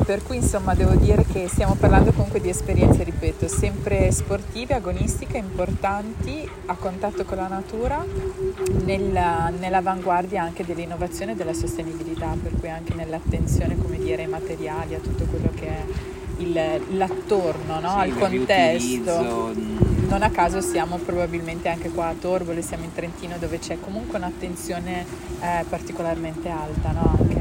per 0.04 0.22
cui 0.22 0.36
insomma 0.36 0.74
devo 0.74 0.94
dire 0.94 1.24
che 1.24 1.48
stiamo 1.48 1.74
parlando 1.74 2.12
comunque 2.12 2.40
di 2.40 2.48
esperienze, 2.48 3.02
ripeto, 3.02 3.48
sempre 3.48 4.10
sportive, 4.10 4.74
agonistiche, 4.74 5.36
importanti, 5.36 6.48
a 6.66 6.74
contatto 6.74 7.24
con 7.24 7.36
la 7.36 7.48
natura, 7.48 8.04
nella, 8.84 9.52
nell'avanguardia 9.56 10.42
anche 10.42 10.64
dell'innovazione 10.64 11.32
e 11.32 11.34
della 11.34 11.54
sostenibilità, 11.54 12.34
per 12.40 12.52
cui 12.58 12.68
anche 12.68 12.94
nell'attenzione 12.94 13.76
come 13.76 13.98
dire, 13.98 14.22
ai 14.22 14.28
materiali, 14.28 14.94
a 14.94 14.98
tutto 14.98 15.24
quello 15.24 15.50
che 15.54 15.66
è 15.66 15.84
il, 16.38 16.96
l'attorno, 16.96 17.80
no? 17.80 17.90
sì, 17.90 18.10
al 18.10 18.18
contesto. 18.18 19.80
Non 20.08 20.22
a 20.22 20.30
caso 20.30 20.60
siamo 20.60 20.98
probabilmente 20.98 21.70
anche 21.70 21.88
qua 21.88 22.08
a 22.08 22.14
Torbole, 22.18 22.60
siamo 22.60 22.84
in 22.84 22.92
Trentino 22.92 23.38
dove 23.38 23.58
c'è 23.58 23.80
comunque 23.80 24.18
un'attenzione 24.18 25.06
eh, 25.40 25.64
particolarmente 25.66 26.50
alta 26.50 26.90
no? 26.90 27.31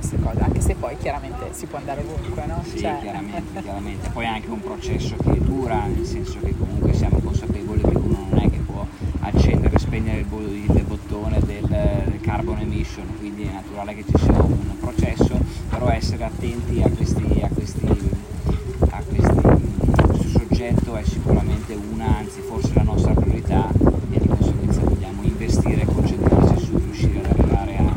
Queste 0.00 0.18
cose, 0.18 0.40
anche 0.40 0.60
se 0.62 0.74
poi 0.74 0.96
chiaramente 0.96 1.52
si 1.52 1.66
può 1.66 1.76
andare 1.76 2.00
ovunque, 2.00 2.46
no? 2.46 2.62
Sì, 2.64 2.78
cioè... 2.78 2.98
chiaramente, 3.00 3.60
chiaramente. 3.60 4.08
Poi 4.08 4.24
è 4.24 4.28
anche 4.28 4.50
un 4.50 4.60
processo 4.60 5.14
che 5.16 5.38
dura, 5.38 5.84
nel 5.84 6.06
senso 6.06 6.38
che 6.40 6.56
comunque 6.56 6.94
siamo 6.94 7.18
consapevoli 7.18 7.82
che 7.82 7.96
uno 7.96 8.26
non 8.30 8.38
è 8.38 8.50
che 8.50 8.58
può 8.58 8.86
accendere 9.20 9.74
e 9.74 9.78
spegnere 9.78 10.20
il, 10.20 10.26
il 10.74 10.84
bottone 10.84 11.38
del, 11.40 11.64
del, 11.66 12.20
carbon 12.20 12.60
emission, 12.60 13.04
quindi 13.18 13.42
è 13.42 13.52
naturale 13.52 13.94
che 13.94 14.04
ci 14.04 14.22
sia 14.22 14.32
un 14.32 14.78
processo, 14.78 15.38
però 15.68 15.88
essere 15.90 16.24
attenti 16.24 16.82
a 16.82 16.88
questi, 16.88 17.40
a 17.42 17.48
questi, 17.52 17.86
a 17.86 19.02
questi, 19.06 19.38
a 19.38 20.06
questo 20.06 20.28
soggetto 20.28 20.96
è 20.96 21.04
sicuramente 21.04 21.74
una, 21.74 22.18
anzi 22.18 22.40
forse 22.40 22.72
la 22.74 22.82
nostra 22.82 23.12
priorità 23.12 23.68
e 24.10 24.18
di 24.18 24.28
conseguenza 24.28 24.80
vogliamo 24.80 25.22
investire 25.22 25.82
e 25.82 25.84
concentrarci 25.84 26.64
su 26.64 26.76
riuscire 26.78 27.18
ad 27.18 27.26
arrivare 27.26 27.76
a 27.76 27.94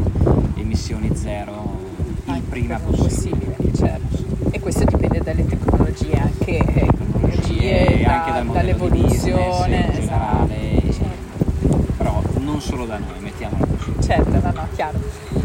emissioni 0.55 1.15
zero 1.15 1.83
prima 2.53 2.77
possibile. 2.77 3.55
Certo. 3.75 4.51
E 4.51 4.59
questo 4.59 4.83
dipende 4.83 5.19
dalle 5.21 5.43
tecnologie 5.43 6.15
anche, 6.19 6.57
eh, 6.57 6.85
tecnologie, 6.85 8.03
da, 8.03 8.23
anche 8.23 8.31
dal 8.31 8.45
dall'evoluzione. 8.45 9.87
Business, 9.87 9.95
generale, 9.95 10.81
certo. 10.91 11.93
Però 11.97 12.21
non 12.37 12.61
solo 12.61 12.85
da 12.85 12.99
noi, 12.99 13.19
mettiamolo 13.21 13.65
così. 13.65 13.93
Certo, 14.01 14.29
no, 14.29 14.51
no, 14.53 14.67
chiaro. 14.75 14.99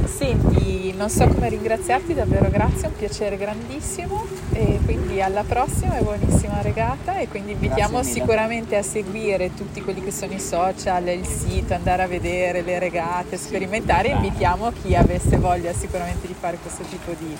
Senti, 0.04 0.92
non 1.08 1.16
so 1.16 1.26
come 1.34 1.48
ringraziarti, 1.48 2.12
davvero 2.12 2.50
grazie, 2.50 2.88
un 2.88 2.94
piacere 2.94 3.38
grandissimo 3.38 4.26
e 4.52 4.78
quindi 4.84 5.22
alla 5.22 5.42
prossima 5.42 5.96
e 5.96 6.02
buonissima 6.02 6.60
regata 6.60 7.16
e 7.18 7.28
quindi 7.28 7.52
invitiamo 7.52 8.02
sicuramente 8.02 8.76
a 8.76 8.82
seguire 8.82 9.54
tutti 9.54 9.80
quelli 9.80 10.04
che 10.04 10.10
sono 10.10 10.34
i 10.34 10.38
social, 10.38 11.08
il 11.08 11.24
sito, 11.24 11.72
andare 11.72 12.02
a 12.02 12.06
vedere 12.06 12.60
le 12.60 12.78
regate, 12.78 13.38
sperimentare, 13.38 14.08
invitiamo 14.08 14.70
chi 14.82 14.94
avesse 14.94 15.38
voglia 15.38 15.72
sicuramente 15.72 16.26
di 16.26 16.34
fare 16.38 16.58
questo 16.58 16.82
tipo 16.82 17.14
di, 17.18 17.34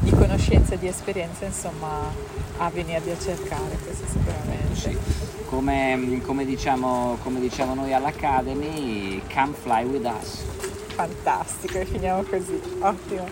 di 0.00 0.10
conoscenza, 0.10 0.76
di 0.76 0.86
esperienza, 0.86 1.46
insomma, 1.46 2.12
a 2.58 2.68
venirvi 2.68 3.10
a 3.10 3.18
cercare, 3.18 3.78
questo 3.82 4.04
sicuramente. 4.06 4.74
Sì. 4.74 4.98
Come, 5.46 6.20
come, 6.26 6.44
diciamo, 6.44 7.16
come 7.22 7.40
diciamo 7.40 7.72
noi 7.72 7.94
all'Academy, 7.94 9.22
come 9.32 9.54
fly 9.54 9.84
with 9.84 10.04
us. 10.04 10.73
Fantastico, 10.94 11.78
e 11.78 11.84
finiamo 11.86 12.22
così, 12.22 12.60
ottimo. 12.78 13.26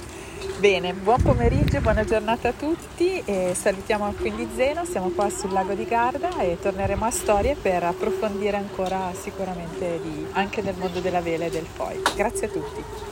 Bene, 0.59 0.93
buon 0.95 1.23
pomeriggio, 1.23 1.81
buona 1.81 2.05
giornata 2.05 2.49
a 2.49 2.53
tutti 2.53 3.23
e 3.25 3.55
salutiamo 3.55 4.13
quindi 4.19 4.49
Zeno, 4.57 4.85
siamo 4.85 5.11
qua 5.11 5.31
sul 5.31 5.53
lago 5.53 5.73
di 5.75 5.85
Garda 5.85 6.41
e 6.41 6.59
torneremo 6.61 7.05
a 7.05 7.11
storie 7.11 7.55
per 7.55 7.85
approfondire 7.85 8.57
ancora 8.57 9.13
sicuramente 9.15 10.01
di, 10.03 10.27
anche 10.33 10.63
del 10.63 10.75
mondo 10.77 10.99
della 10.99 11.21
vela 11.21 11.45
e 11.45 11.51
del 11.51 11.67
foil. 11.67 12.03
Grazie 12.17 12.47
a 12.47 12.51
tutti. 12.51 13.12